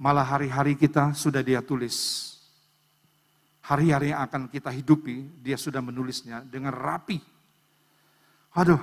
malah 0.00 0.24
hari-hari 0.24 0.80
kita 0.80 1.12
sudah 1.12 1.44
dia 1.44 1.60
tulis. 1.60 2.26
Hari-hari 3.68 4.16
yang 4.16 4.24
akan 4.24 4.48
kita 4.48 4.72
hidupi, 4.72 5.44
dia 5.44 5.60
sudah 5.60 5.84
menulisnya 5.84 6.40
dengan 6.40 6.72
rapi 6.72 7.20
Aduh, 8.58 8.80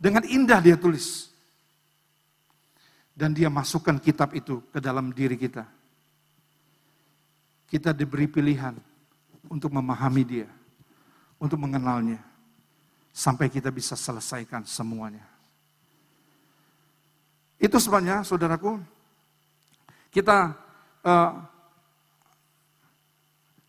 dengan 0.00 0.24
indah 0.24 0.58
dia 0.58 0.74
tulis. 0.74 1.33
Dan 3.14 3.30
dia 3.30 3.46
masukkan 3.46 3.94
kitab 4.02 4.34
itu 4.34 4.58
ke 4.74 4.82
dalam 4.82 5.14
diri 5.14 5.38
kita. 5.38 5.62
Kita 7.70 7.94
diberi 7.94 8.26
pilihan 8.26 8.74
untuk 9.46 9.70
memahami 9.70 10.22
dia, 10.26 10.50
untuk 11.38 11.62
mengenalnya, 11.62 12.18
sampai 13.14 13.46
kita 13.46 13.70
bisa 13.70 13.94
selesaikan 13.94 14.66
semuanya. 14.66 15.22
Itu 17.62 17.78
sebabnya, 17.78 18.26
saudaraku, 18.26 18.82
kita 20.10 20.54
uh, 21.06 21.32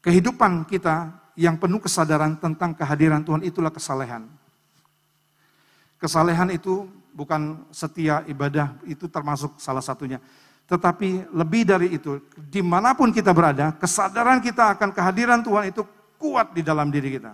kehidupan 0.01 0.65
kita 0.65 1.13
yang 1.37 1.57
penuh 1.61 1.81
kesadaran 1.81 2.37
tentang 2.41 2.73
kehadiran 2.73 3.21
Tuhan 3.21 3.45
itulah 3.45 3.69
kesalehan. 3.69 4.25
Kesalehan 6.01 6.53
itu 6.53 6.89
bukan 7.15 7.63
setia 7.71 8.27
ibadah, 8.27 8.75
itu 8.83 9.07
termasuk 9.07 9.55
salah 9.55 9.79
satunya. 9.79 10.19
Tetapi 10.67 11.31
lebih 11.31 11.63
dari 11.63 11.95
itu, 11.95 12.19
di 12.35 12.59
mana 12.59 12.91
pun 12.91 13.15
kita 13.15 13.31
berada, 13.31 13.71
kesadaran 13.79 14.43
kita 14.43 14.75
akan 14.75 14.91
kehadiran 14.91 15.39
Tuhan 15.39 15.71
itu 15.71 15.87
kuat 16.19 16.51
di 16.51 16.59
dalam 16.59 16.91
diri 16.91 17.15
kita. 17.15 17.31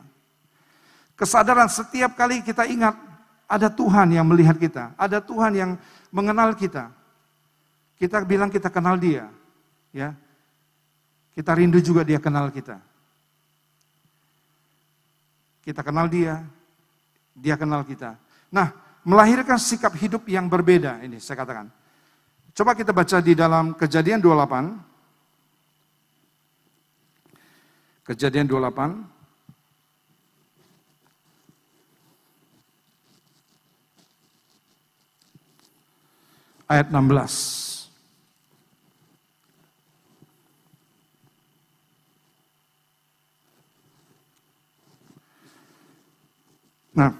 Kesadaran 1.18 1.66
setiap 1.66 2.14
kali 2.14 2.46
kita 2.46 2.70
ingat, 2.70 2.94
ada 3.50 3.68
Tuhan 3.68 4.14
yang 4.14 4.30
melihat 4.30 4.56
kita, 4.56 4.94
ada 4.94 5.18
Tuhan 5.18 5.52
yang 5.58 5.72
mengenal 6.14 6.54
kita. 6.54 6.94
Kita 7.98 8.22
bilang 8.22 8.54
kita 8.54 8.70
kenal 8.70 9.02
dia, 9.02 9.30
ya. 9.90 10.14
Kita 11.32 11.56
rindu 11.56 11.80
juga 11.80 12.04
dia 12.04 12.20
kenal 12.20 12.52
kita. 12.52 12.78
Kita 15.64 15.82
kenal 15.86 16.12
dia, 16.12 16.44
dia 17.38 17.56
kenal 17.56 17.86
kita. 17.88 18.18
Nah, 18.52 18.81
melahirkan 19.08 19.58
sikap 19.58 19.96
hidup 19.98 20.30
yang 20.30 20.50
berbeda 20.50 21.02
ini 21.02 21.18
saya 21.18 21.42
katakan. 21.42 21.72
Coba 22.52 22.76
kita 22.76 22.92
baca 22.92 23.24
di 23.24 23.32
dalam 23.34 23.74
Kejadian 23.74 24.20
28. 24.20 24.92
Kejadian 28.12 28.50
28 28.50 29.12
ayat 36.72 36.88
16. 36.88 37.72
Nah, 46.92 47.16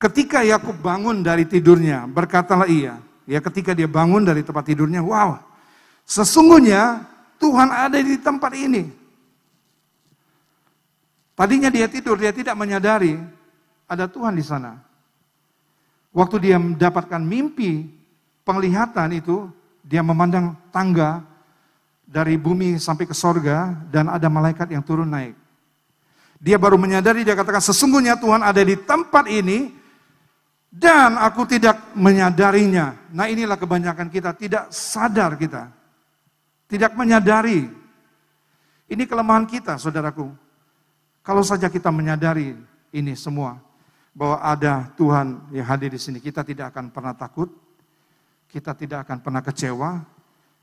Ketika 0.00 0.40
Yakub 0.40 0.80
bangun 0.80 1.20
dari 1.20 1.44
tidurnya, 1.44 2.08
berkatalah 2.08 2.64
ia, 2.64 2.96
ya 3.28 3.36
ketika 3.44 3.76
dia 3.76 3.84
bangun 3.84 4.24
dari 4.24 4.40
tempat 4.40 4.64
tidurnya, 4.64 5.04
wow, 5.04 5.36
sesungguhnya 6.08 7.04
Tuhan 7.36 7.68
ada 7.68 8.00
di 8.00 8.16
tempat 8.16 8.56
ini. 8.56 8.88
Tadinya 11.36 11.68
dia 11.68 11.84
tidur, 11.84 12.16
dia 12.16 12.32
tidak 12.32 12.56
menyadari 12.56 13.20
ada 13.84 14.08
Tuhan 14.08 14.32
di 14.32 14.40
sana. 14.40 14.80
Waktu 16.16 16.48
dia 16.48 16.56
mendapatkan 16.56 17.20
mimpi, 17.20 17.84
penglihatan 18.40 19.20
itu, 19.20 19.52
dia 19.84 20.00
memandang 20.00 20.56
tangga 20.72 21.20
dari 22.08 22.40
bumi 22.40 22.80
sampai 22.80 23.04
ke 23.04 23.12
sorga 23.12 23.76
dan 23.92 24.08
ada 24.08 24.32
malaikat 24.32 24.72
yang 24.72 24.80
turun 24.80 25.12
naik. 25.12 25.36
Dia 26.40 26.56
baru 26.56 26.80
menyadari, 26.80 27.20
dia 27.20 27.36
katakan 27.36 27.60
sesungguhnya 27.60 28.16
Tuhan 28.16 28.40
ada 28.40 28.64
di 28.64 28.80
tempat 28.80 29.28
ini 29.28 29.79
dan 30.70 31.18
aku 31.18 31.50
tidak 31.50 31.98
menyadarinya. 31.98 32.94
Nah 33.10 33.26
inilah 33.26 33.58
kebanyakan 33.58 34.06
kita, 34.06 34.38
tidak 34.38 34.70
sadar 34.70 35.34
kita. 35.34 35.66
Tidak 36.70 36.94
menyadari. 36.94 37.66
Ini 38.86 39.02
kelemahan 39.10 39.50
kita 39.50 39.74
saudaraku. 39.74 40.30
Kalau 41.26 41.42
saja 41.42 41.66
kita 41.66 41.90
menyadari 41.90 42.54
ini 42.94 43.12
semua, 43.18 43.58
bahwa 44.14 44.38
ada 44.38 44.86
Tuhan 44.94 45.50
yang 45.50 45.66
hadir 45.66 45.90
di 45.90 45.98
sini, 45.98 46.22
kita 46.22 46.46
tidak 46.46 46.70
akan 46.74 46.94
pernah 46.94 47.14
takut, 47.18 47.50
kita 48.46 48.74
tidak 48.78 49.06
akan 49.06 49.18
pernah 49.22 49.42
kecewa. 49.42 49.90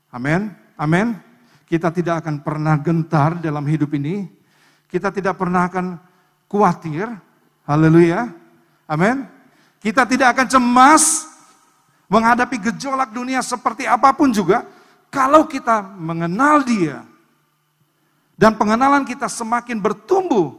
Amin. 0.08 0.52
Amin. 0.80 1.16
Kita 1.68 1.92
tidak 1.92 2.24
akan 2.24 2.40
pernah 2.40 2.80
gentar 2.80 3.36
dalam 3.36 3.64
hidup 3.68 3.92
ini. 3.92 4.24
Kita 4.88 5.12
tidak 5.12 5.36
pernah 5.36 5.68
akan 5.68 6.00
khawatir. 6.48 7.12
Haleluya. 7.68 8.32
Amin. 8.88 9.37
Kita 9.78 10.02
tidak 10.02 10.34
akan 10.34 10.46
cemas 10.50 11.30
menghadapi 12.10 12.58
gejolak 12.58 13.14
dunia 13.14 13.38
seperti 13.44 13.86
apa 13.86 14.10
pun 14.10 14.34
juga 14.34 14.66
kalau 15.06 15.46
kita 15.46 15.94
mengenal 15.94 16.66
Dia 16.66 17.06
dan 18.34 18.54
pengenalan 18.58 19.06
kita 19.06 19.30
semakin 19.30 19.78
bertumbuh. 19.78 20.54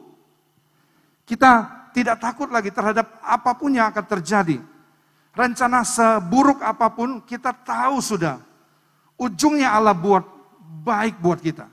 Kita 1.28 1.68
tidak 1.92 2.20
takut 2.20 2.52
lagi 2.52 2.72
terhadap 2.74 3.20
apa 3.24 3.56
pun 3.56 3.72
yang 3.72 3.88
akan 3.92 4.06
terjadi. 4.18 4.60
Rencana 5.32 5.88
seburuk 5.88 6.60
apa 6.60 6.92
pun 6.92 7.24
kita 7.24 7.56
tahu 7.56 8.04
sudah. 8.04 8.44
Ujungnya 9.20 9.72
Allah 9.72 9.96
buat 9.96 10.26
baik 10.84 11.20
buat 11.24 11.40
kita. 11.40 11.72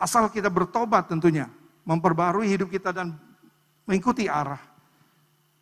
Asal 0.00 0.32
kita 0.32 0.48
bertobat 0.48 1.08
tentunya. 1.08 1.48
Memperbarui 1.82 2.46
hidup 2.46 2.70
kita 2.70 2.94
dan 2.94 3.12
mengikuti 3.84 4.30
arah 4.30 4.71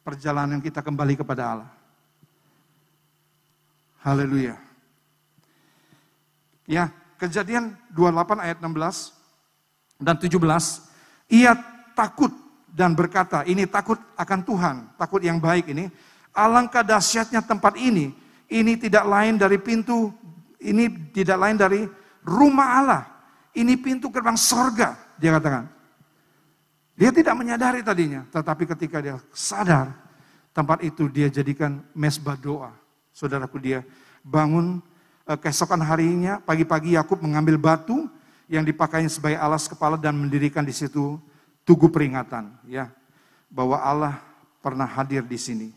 perjalanan 0.04 0.58
kita 0.60 0.80
kembali 0.80 1.14
kepada 1.18 1.42
Allah. 1.56 1.70
Haleluya. 4.00 4.56
Ya, 6.64 6.88
kejadian 7.20 7.76
28 7.92 8.40
ayat 8.40 8.58
16 8.62 9.12
dan 10.00 10.16
17. 10.16 10.40
Ia 11.30 11.52
takut 11.92 12.32
dan 12.70 12.96
berkata, 12.96 13.44
ini 13.44 13.66
takut 13.68 13.98
akan 14.16 14.40
Tuhan, 14.46 14.76
takut 14.96 15.20
yang 15.20 15.36
baik 15.36 15.68
ini. 15.68 15.90
Alangkah 16.30 16.86
dahsyatnya 16.86 17.42
tempat 17.42 17.74
ini, 17.76 18.14
ini 18.46 18.72
tidak 18.78 19.04
lain 19.04 19.36
dari 19.36 19.58
pintu, 19.58 20.14
ini 20.62 21.10
tidak 21.10 21.36
lain 21.36 21.56
dari 21.58 21.80
rumah 22.22 22.68
Allah. 22.80 23.02
Ini 23.50 23.74
pintu 23.82 24.08
gerbang 24.14 24.38
sorga, 24.38 24.94
dia 25.18 25.34
katakan. 25.34 25.79
Dia 27.00 27.08
tidak 27.08 27.32
menyadari 27.32 27.80
tadinya, 27.80 28.28
tetapi 28.28 28.68
ketika 28.76 29.00
dia 29.00 29.16
sadar, 29.32 29.96
tempat 30.52 30.84
itu 30.84 31.08
dia 31.08 31.32
jadikan 31.32 31.80
mesbah 31.96 32.36
doa. 32.36 32.76
Saudaraku 33.16 33.56
dia 33.56 33.80
bangun 34.20 34.84
eh, 35.24 35.38
keesokan 35.40 35.80
harinya, 35.80 36.44
pagi-pagi 36.44 37.00
Yakub 37.00 37.24
mengambil 37.24 37.56
batu 37.56 38.04
yang 38.52 38.68
dipakainya 38.68 39.08
sebagai 39.08 39.40
alas 39.40 39.64
kepala 39.64 39.96
dan 39.96 40.12
mendirikan 40.12 40.60
di 40.60 40.76
situ 40.76 41.16
tugu 41.64 41.88
peringatan 41.88 42.52
ya 42.68 42.92
bahwa 43.48 43.80
Allah 43.80 44.20
pernah 44.60 44.84
hadir 44.84 45.24
di 45.24 45.40
sini. 45.40 45.68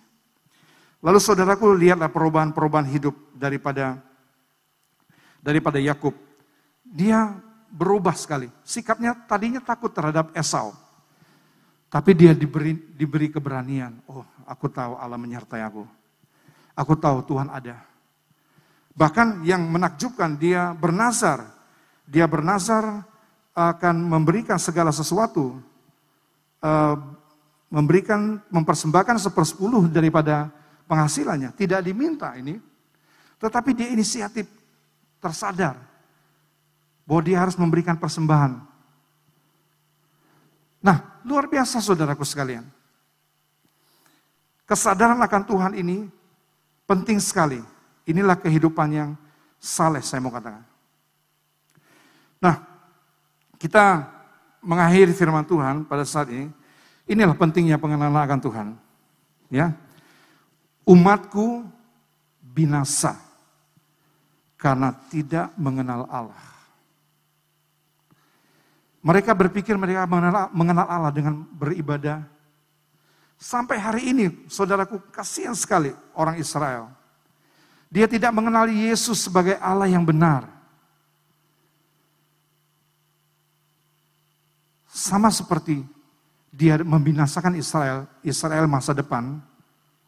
Lalu 1.00 1.24
saudaraku 1.24 1.72
lihatlah 1.72 2.12
perubahan-perubahan 2.12 2.92
hidup 2.92 3.16
daripada 3.32 3.96
daripada 5.40 5.80
Yakub. 5.80 6.12
Dia 6.84 7.32
berubah 7.72 8.12
sekali. 8.12 8.52
Sikapnya 8.68 9.16
tadinya 9.24 9.64
takut 9.64 9.96
terhadap 9.96 10.36
Esau. 10.36 10.83
Tapi 11.94 12.18
dia 12.18 12.34
diberi 12.34 12.74
diberi 12.74 13.30
keberanian. 13.30 14.02
Oh, 14.10 14.26
aku 14.50 14.66
tahu 14.66 14.98
Allah 14.98 15.22
menyertai 15.22 15.62
aku. 15.62 15.86
Aku 16.74 16.98
tahu 16.98 17.22
Tuhan 17.22 17.54
ada. 17.54 17.78
Bahkan 18.98 19.46
yang 19.46 19.62
menakjubkan 19.70 20.34
dia 20.34 20.74
bernazar. 20.74 21.54
Dia 22.10 22.26
bernazar 22.26 23.06
akan 23.54 24.10
memberikan 24.10 24.58
segala 24.58 24.90
sesuatu 24.90 25.62
uh, 26.66 26.98
memberikan, 27.70 28.42
mempersembahkan 28.50 29.22
sepersepuluh 29.22 29.86
daripada 29.86 30.50
penghasilannya. 30.90 31.54
Tidak 31.54 31.82
diminta 31.86 32.34
ini, 32.34 32.58
tetapi 33.38 33.74
dia 33.78 33.94
inisiatif 33.94 34.50
tersadar 35.22 35.78
bahwa 37.06 37.22
dia 37.22 37.38
harus 37.38 37.54
memberikan 37.54 37.98
persembahan. 37.98 38.73
Nah, 40.84 41.24
luar 41.24 41.48
biasa 41.48 41.80
saudaraku 41.80 42.28
sekalian. 42.28 42.68
Kesadaran 44.68 45.20
akan 45.24 45.44
Tuhan 45.48 45.74
ini 45.80 46.12
penting 46.84 47.24
sekali. 47.24 47.64
Inilah 48.04 48.36
kehidupan 48.36 48.92
yang 48.92 49.10
saleh 49.64 50.04
saya 50.04 50.20
mau 50.20 50.36
katakan. 50.36 50.68
Nah, 52.44 52.60
kita 53.56 54.04
mengakhiri 54.60 55.16
firman 55.16 55.48
Tuhan 55.48 55.88
pada 55.88 56.04
saat 56.04 56.28
ini, 56.28 56.52
inilah 57.08 57.32
pentingnya 57.32 57.80
pengenalan 57.80 58.20
akan 58.20 58.40
Tuhan. 58.44 58.68
Ya, 59.48 59.72
umatku 60.84 61.64
binasa 62.44 63.16
karena 64.60 64.92
tidak 65.08 65.52
mengenal 65.56 66.04
Allah. 66.12 66.53
Mereka 69.04 69.36
berpikir 69.36 69.76
mereka 69.76 70.08
mengenal, 70.08 70.88
Allah 70.88 71.12
dengan 71.12 71.44
beribadah. 71.44 72.24
Sampai 73.36 73.76
hari 73.76 74.16
ini, 74.16 74.48
saudaraku, 74.48 75.04
kasihan 75.12 75.52
sekali 75.52 75.92
orang 76.16 76.40
Israel. 76.40 76.88
Dia 77.92 78.08
tidak 78.08 78.32
mengenal 78.32 78.72
Yesus 78.72 79.28
sebagai 79.28 79.60
Allah 79.60 79.92
yang 79.92 80.08
benar. 80.08 80.48
Sama 84.88 85.28
seperti 85.28 85.84
dia 86.48 86.80
membinasakan 86.80 87.60
Israel, 87.60 88.08
Israel 88.24 88.70
masa 88.72 88.96
depan 88.96 89.42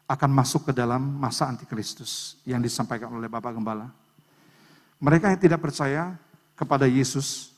akan 0.05 0.31
masuk 0.31 0.69
ke 0.69 0.73
dalam 0.77 1.01
masa 1.01 1.49
antikristus 1.49 2.37
yang 2.45 2.61
disampaikan 2.61 3.09
oleh 3.11 3.25
Bapak 3.25 3.57
Gembala. 3.57 3.89
Mereka 5.01 5.33
yang 5.33 5.41
tidak 5.41 5.59
percaya 5.59 6.15
kepada 6.55 6.87
Yesus 6.87 7.54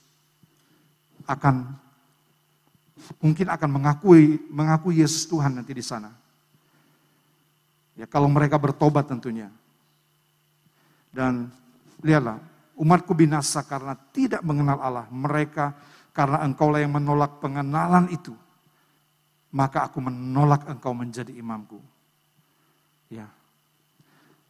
akan 1.27 1.75
mungkin 3.21 3.47
akan 3.51 3.69
mengakui 3.69 4.41
mengakui 4.49 5.03
Yesus 5.03 5.27
Tuhan 5.29 5.59
nanti 5.59 5.75
di 5.75 5.83
sana. 5.85 6.09
Ya 7.97 8.09
kalau 8.09 8.31
mereka 8.31 8.57
bertobat 8.57 9.09
tentunya. 9.09 9.49
Dan 11.09 11.49
lihatlah, 12.05 12.37
umatku 12.77 13.17
binasa 13.17 13.65
karena 13.65 13.97
tidak 14.13 14.45
mengenal 14.45 14.77
Allah. 14.77 15.05
Mereka 15.09 15.73
karena 16.13 16.45
engkaulah 16.45 16.81
yang 16.81 16.93
menolak 16.93 17.41
pengenalan 17.41 18.05
itu, 18.13 18.37
maka 19.49 19.89
aku 19.89 19.97
menolak 19.97 20.69
engkau 20.69 20.93
menjadi 20.93 21.33
imamku. 21.33 21.81
Ya. 23.09 23.25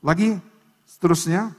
Lagi 0.03 0.39
seterusnya, 0.84 1.55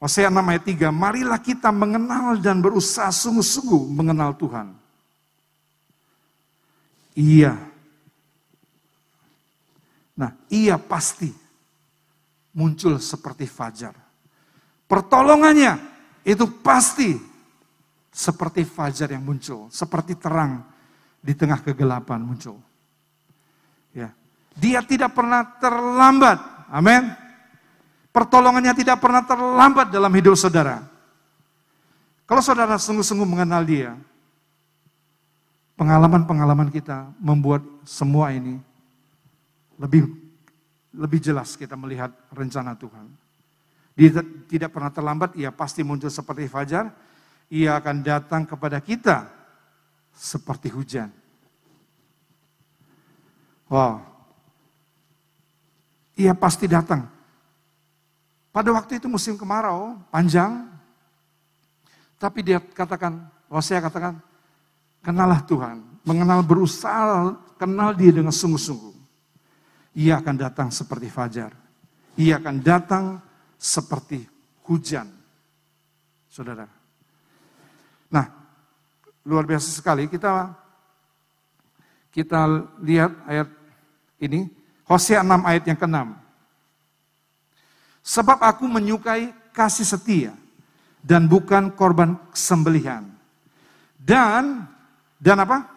Hosea 0.00 0.32
6 0.32 0.40
ayat 0.40 0.64
3, 0.64 0.88
marilah 0.88 1.36
kita 1.36 1.68
mengenal 1.68 2.40
dan 2.40 2.64
berusaha 2.64 3.12
sungguh-sungguh 3.12 3.84
mengenal 3.92 4.32
Tuhan. 4.32 4.72
Iya. 7.12 7.52
Nah, 10.16 10.32
ia 10.48 10.80
pasti 10.80 11.28
muncul 12.56 12.96
seperti 12.96 13.44
fajar. 13.44 13.92
Pertolongannya 14.88 15.76
itu 16.24 16.48
pasti 16.64 17.14
seperti 18.08 18.64
fajar 18.64 19.12
yang 19.12 19.22
muncul, 19.22 19.68
seperti 19.68 20.16
terang 20.16 20.64
di 21.20 21.36
tengah 21.36 21.60
kegelapan 21.60 22.24
muncul. 22.24 22.56
Ya. 23.92 24.16
Dia 24.56 24.80
tidak 24.80 25.12
pernah 25.12 25.44
terlambat. 25.60 26.38
Amin. 26.72 27.29
Pertolongannya 28.10 28.74
tidak 28.74 28.98
pernah 28.98 29.22
terlambat 29.22 29.94
dalam 29.94 30.10
hidup 30.10 30.34
saudara. 30.34 30.82
Kalau 32.26 32.42
saudara 32.42 32.74
sungguh-sungguh 32.78 33.26
mengenal 33.26 33.62
dia, 33.62 33.94
pengalaman-pengalaman 35.78 36.70
kita 36.74 37.10
membuat 37.22 37.62
semua 37.86 38.34
ini 38.34 38.58
lebih 39.78 40.10
lebih 40.90 41.22
jelas 41.22 41.54
kita 41.54 41.78
melihat 41.78 42.10
rencana 42.34 42.74
Tuhan. 42.74 43.06
Dia 43.94 44.22
tidak 44.50 44.74
pernah 44.74 44.90
terlambat, 44.90 45.38
ia 45.38 45.54
pasti 45.54 45.86
muncul 45.86 46.10
seperti 46.10 46.50
fajar. 46.50 46.90
Ia 47.50 47.82
akan 47.82 48.02
datang 48.06 48.46
kepada 48.46 48.78
kita 48.78 49.26
seperti 50.14 50.70
hujan. 50.70 51.10
Wow. 53.66 54.02
Ia 56.18 56.34
pasti 56.34 56.70
datang. 56.70 57.19
Pada 58.50 58.74
waktu 58.74 58.98
itu 58.98 59.06
musim 59.06 59.38
kemarau, 59.38 59.98
panjang. 60.10 60.66
Tapi 62.18 62.42
dia 62.42 62.58
katakan, 62.58 63.30
saya 63.62 63.80
katakan, 63.80 64.18
Kenalah 65.00 65.40
Tuhan, 65.48 65.80
mengenal 66.04 66.44
berusaha, 66.44 67.32
kenal 67.56 67.96
dia 67.96 68.12
dengan 68.12 68.36
sungguh-sungguh. 68.36 68.92
Ia 69.96 70.20
akan 70.20 70.36
datang 70.36 70.68
seperti 70.68 71.08
fajar. 71.08 71.56
Ia 72.20 72.36
akan 72.36 72.56
datang 72.60 73.04
seperti 73.56 74.20
hujan. 74.68 75.08
Saudara. 76.28 76.68
Nah, 78.12 78.26
luar 79.24 79.48
biasa 79.48 79.72
sekali 79.72 80.06
kita 80.06 80.52
kita 82.12 82.70
lihat 82.84 83.12
ayat 83.26 83.48
ini 84.20 84.46
Hosea 84.84 85.24
6 85.24 85.48
ayat 85.48 85.64
yang 85.64 85.78
ke-6. 85.80 85.98
Sebab 88.00 88.40
aku 88.40 88.64
menyukai 88.64 89.32
kasih 89.52 89.84
setia 89.84 90.32
dan 91.04 91.28
bukan 91.28 91.72
korban 91.72 92.16
sembelihan. 92.32 93.04
Dan 94.00 94.64
dan 95.20 95.36
apa? 95.44 95.68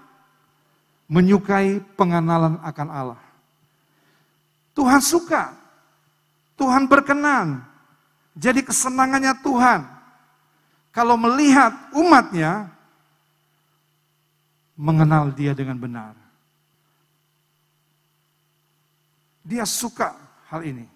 Menyukai 1.12 1.84
pengenalan 2.00 2.60
akan 2.64 2.88
Allah. 2.90 3.22
Tuhan 4.72 5.04
suka. 5.04 5.54
Tuhan 6.56 6.88
berkenan. 6.88 7.62
Jadi 8.34 8.66
kesenangannya 8.66 9.36
Tuhan. 9.44 9.82
Kalau 10.94 11.18
melihat 11.18 11.74
umatnya 11.94 12.70
mengenal 14.78 15.30
dia 15.34 15.54
dengan 15.54 15.78
benar. 15.78 16.14
Dia 19.44 19.68
suka 19.68 20.16
hal 20.48 20.64
ini. 20.64 20.88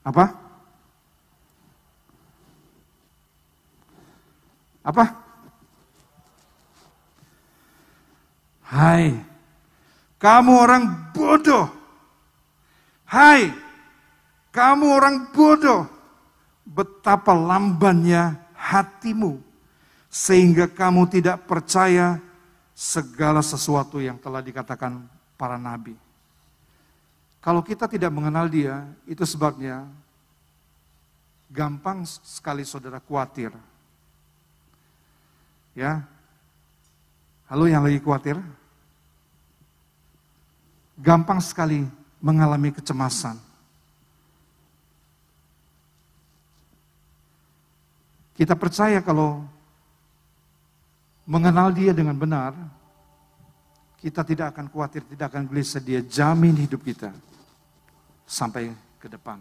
apa? 0.04 0.36
Apa? 4.84 5.06
Hai, 8.68 9.16
kamu 10.20 10.52
orang 10.60 10.84
bodoh. 11.16 11.72
Hai, 13.08 13.48
kamu 14.52 14.86
orang 14.92 15.32
bodoh. 15.32 15.88
Betapa 16.68 17.32
lambannya 17.32 18.36
hatimu, 18.60 19.40
sehingga 20.12 20.68
kamu 20.68 21.08
tidak 21.08 21.48
percaya 21.48 22.20
segala 22.76 23.40
sesuatu 23.40 24.04
yang 24.04 24.20
telah 24.20 24.44
dikatakan 24.44 25.08
para 25.40 25.56
nabi. 25.56 25.96
Kalau 27.40 27.64
kita 27.64 27.88
tidak 27.88 28.12
mengenal 28.12 28.52
dia, 28.52 28.84
itu 29.08 29.24
sebabnya 29.24 29.88
gampang 31.48 32.04
sekali 32.04 32.68
saudara 32.68 33.00
khawatir. 33.00 33.56
Ya. 35.72 36.04
Halo 37.48 37.72
yang 37.72 37.82
lagi 37.82 38.04
khawatir? 38.04 38.36
Gampang 41.00 41.40
sekali 41.40 41.88
mengalami 42.20 42.70
kecemasan. 42.76 43.40
Kita 48.36 48.54
percaya 48.54 49.02
kalau 49.02 49.44
mengenal 51.26 51.70
dia 51.74 51.94
dengan 51.94 52.18
benar, 52.18 52.54
kita 54.02 54.26
tidak 54.26 54.58
akan 54.58 54.66
khawatir, 54.70 55.06
tidak 55.06 55.30
akan 55.30 55.46
gelisah. 55.46 55.82
Dia 55.82 56.02
jamin 56.02 56.58
hidup 56.58 56.82
kita 56.82 57.14
sampai 58.26 58.74
ke 58.98 59.06
depan. 59.06 59.38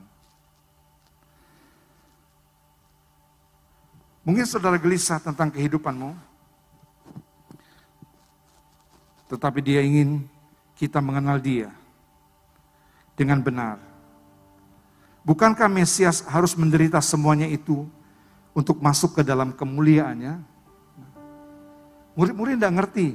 Mungkin 4.20 4.45
saudara 4.45 4.76
gelisah 4.76 5.16
tentang 5.16 5.49
kehidupanmu, 5.49 6.12
tetapi 9.33 9.64
dia 9.64 9.81
ingin 9.81 10.28
kita 10.76 11.01
mengenal 11.01 11.41
dia 11.41 11.72
dengan 13.16 13.41
benar. 13.41 13.81
Bukankah 15.24 15.68
Mesias 15.72 16.20
harus 16.28 16.53
menderita 16.57 17.01
semuanya 17.01 17.49
itu 17.49 17.89
untuk 18.53 18.81
masuk 18.81 19.20
ke 19.20 19.22
dalam 19.24 19.57
kemuliaannya? 19.57 20.49
Murid-murid 22.18 22.58
tidak 22.58 22.74
ngerti. 22.76 23.08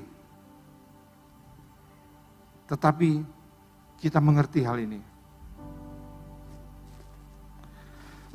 Tetapi 2.65 3.09
kita 3.99 4.19
mengerti 4.21 4.61
hal 4.63 4.77
ini. 4.79 5.01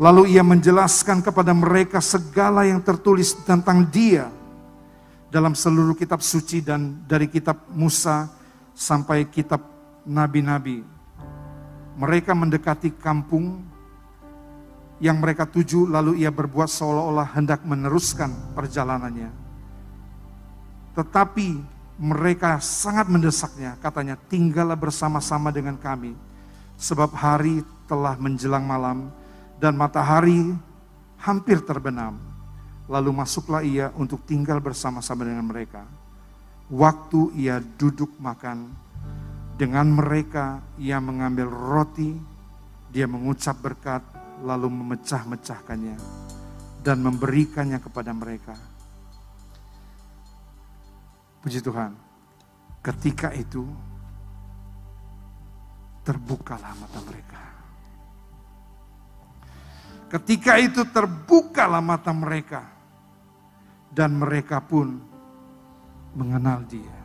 Lalu 0.00 0.32
ia 0.32 0.40
menjelaskan 0.40 1.20
kepada 1.20 1.52
mereka 1.52 2.00
segala 2.00 2.64
yang 2.64 2.80
tertulis 2.80 3.36
tentang 3.44 3.84
dia 3.84 4.32
dalam 5.28 5.52
seluruh 5.52 5.92
kitab 5.92 6.24
suci 6.24 6.64
dan 6.64 7.04
dari 7.04 7.28
kitab 7.28 7.68
Musa 7.76 8.32
sampai 8.72 9.28
kitab 9.28 9.60
nabi-nabi. 10.08 10.82
Mereka 12.00 12.32
mendekati 12.32 12.96
kampung 12.96 13.60
yang 15.04 15.20
mereka 15.20 15.44
tuju 15.44 15.84
lalu 15.84 16.24
ia 16.24 16.32
berbuat 16.32 16.68
seolah-olah 16.68 17.36
hendak 17.36 17.60
meneruskan 17.64 18.56
perjalanannya. 18.56 19.39
Tetapi 20.96 21.48
mereka 22.00 22.56
sangat 22.58 23.06
mendesaknya. 23.12 23.76
Katanya, 23.78 24.16
tinggallah 24.16 24.76
bersama-sama 24.78 25.52
dengan 25.52 25.76
kami. 25.76 26.16
Sebab 26.80 27.12
hari 27.12 27.60
telah 27.84 28.16
menjelang 28.16 28.64
malam 28.64 29.12
dan 29.60 29.76
matahari 29.76 30.56
hampir 31.20 31.60
terbenam. 31.60 32.16
Lalu 32.88 33.10
masuklah 33.12 33.62
ia 33.62 33.92
untuk 33.94 34.24
tinggal 34.24 34.58
bersama-sama 34.58 35.28
dengan 35.28 35.46
mereka. 35.46 35.84
Waktu 36.72 37.36
ia 37.36 37.60
duduk 37.60 38.16
makan, 38.18 38.70
dengan 39.60 39.92
mereka 39.92 40.64
ia 40.80 40.96
mengambil 40.98 41.52
roti, 41.52 42.16
dia 42.88 43.04
mengucap 43.04 43.60
berkat, 43.60 44.00
lalu 44.40 44.72
memecah-mecahkannya 44.72 46.00
dan 46.80 46.96
memberikannya 47.04 47.76
kepada 47.76 48.10
mereka. 48.16 48.69
Puji 51.40 51.64
Tuhan, 51.64 51.96
ketika 52.84 53.32
itu 53.32 53.64
terbukalah 56.04 56.72
mata 56.76 57.00
mereka. 57.04 57.42
Ketika 60.10 60.58
itu 60.58 60.82
terbukalah 60.90 61.78
mata 61.78 62.10
mereka 62.10 62.66
dan 63.94 64.18
mereka 64.18 64.58
pun 64.58 64.98
mengenal 66.18 66.66
dia. 66.66 66.98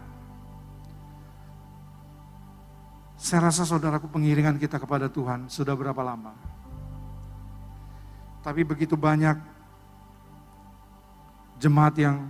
Saya 3.15 3.49
rasa 3.49 3.65
saudaraku 3.65 4.09
pengiringan 4.09 4.57
kita 4.57 4.77
kepada 4.81 5.09
Tuhan 5.09 5.49
sudah 5.49 5.73
berapa 5.77 6.01
lama? 6.01 6.33
Tapi 8.45 8.61
begitu 8.61 8.93
banyak 8.93 9.37
jemaat 11.57 11.97
yang 11.97 12.29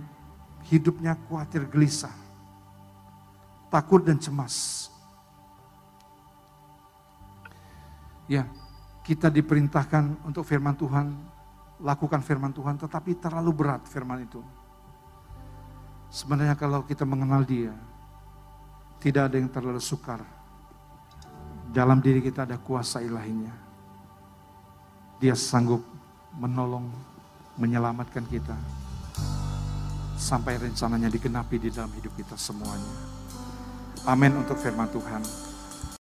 hidupnya 0.70 1.14
khawatir 1.26 1.66
gelisah, 1.70 2.14
takut 3.70 4.02
dan 4.02 4.18
cemas. 4.18 4.88
Ya, 8.26 8.50
kita 9.06 9.30
diperintahkan 9.30 10.26
untuk 10.26 10.42
firman 10.42 10.74
Tuhan, 10.74 11.14
lakukan 11.78 12.18
firman 12.26 12.50
Tuhan, 12.50 12.74
tetapi 12.74 13.14
terlalu 13.22 13.54
berat 13.54 13.86
firman 13.86 14.26
itu. 14.26 14.42
Sebenarnya 16.10 16.58
kalau 16.58 16.82
kita 16.82 17.06
mengenal 17.06 17.46
dia, 17.46 17.70
tidak 18.98 19.30
ada 19.30 19.36
yang 19.38 19.50
terlalu 19.50 19.78
sukar. 19.78 20.26
Dalam 21.70 22.02
diri 22.02 22.18
kita 22.18 22.42
ada 22.48 22.58
kuasa 22.58 22.98
ilahinya. 22.98 23.52
Dia 25.22 25.38
sanggup 25.38 25.84
menolong, 26.34 26.90
menyelamatkan 27.54 28.26
kita. 28.26 28.85
Sampai 30.16 30.56
rencananya 30.56 31.12
digenapi 31.12 31.60
di 31.60 31.68
dalam 31.68 31.92
hidup 31.92 32.16
kita 32.16 32.34
semuanya. 32.40 32.92
Amin 34.08 34.32
untuk 34.34 34.56
firman 34.56 34.88
Tuhan. 34.88 35.45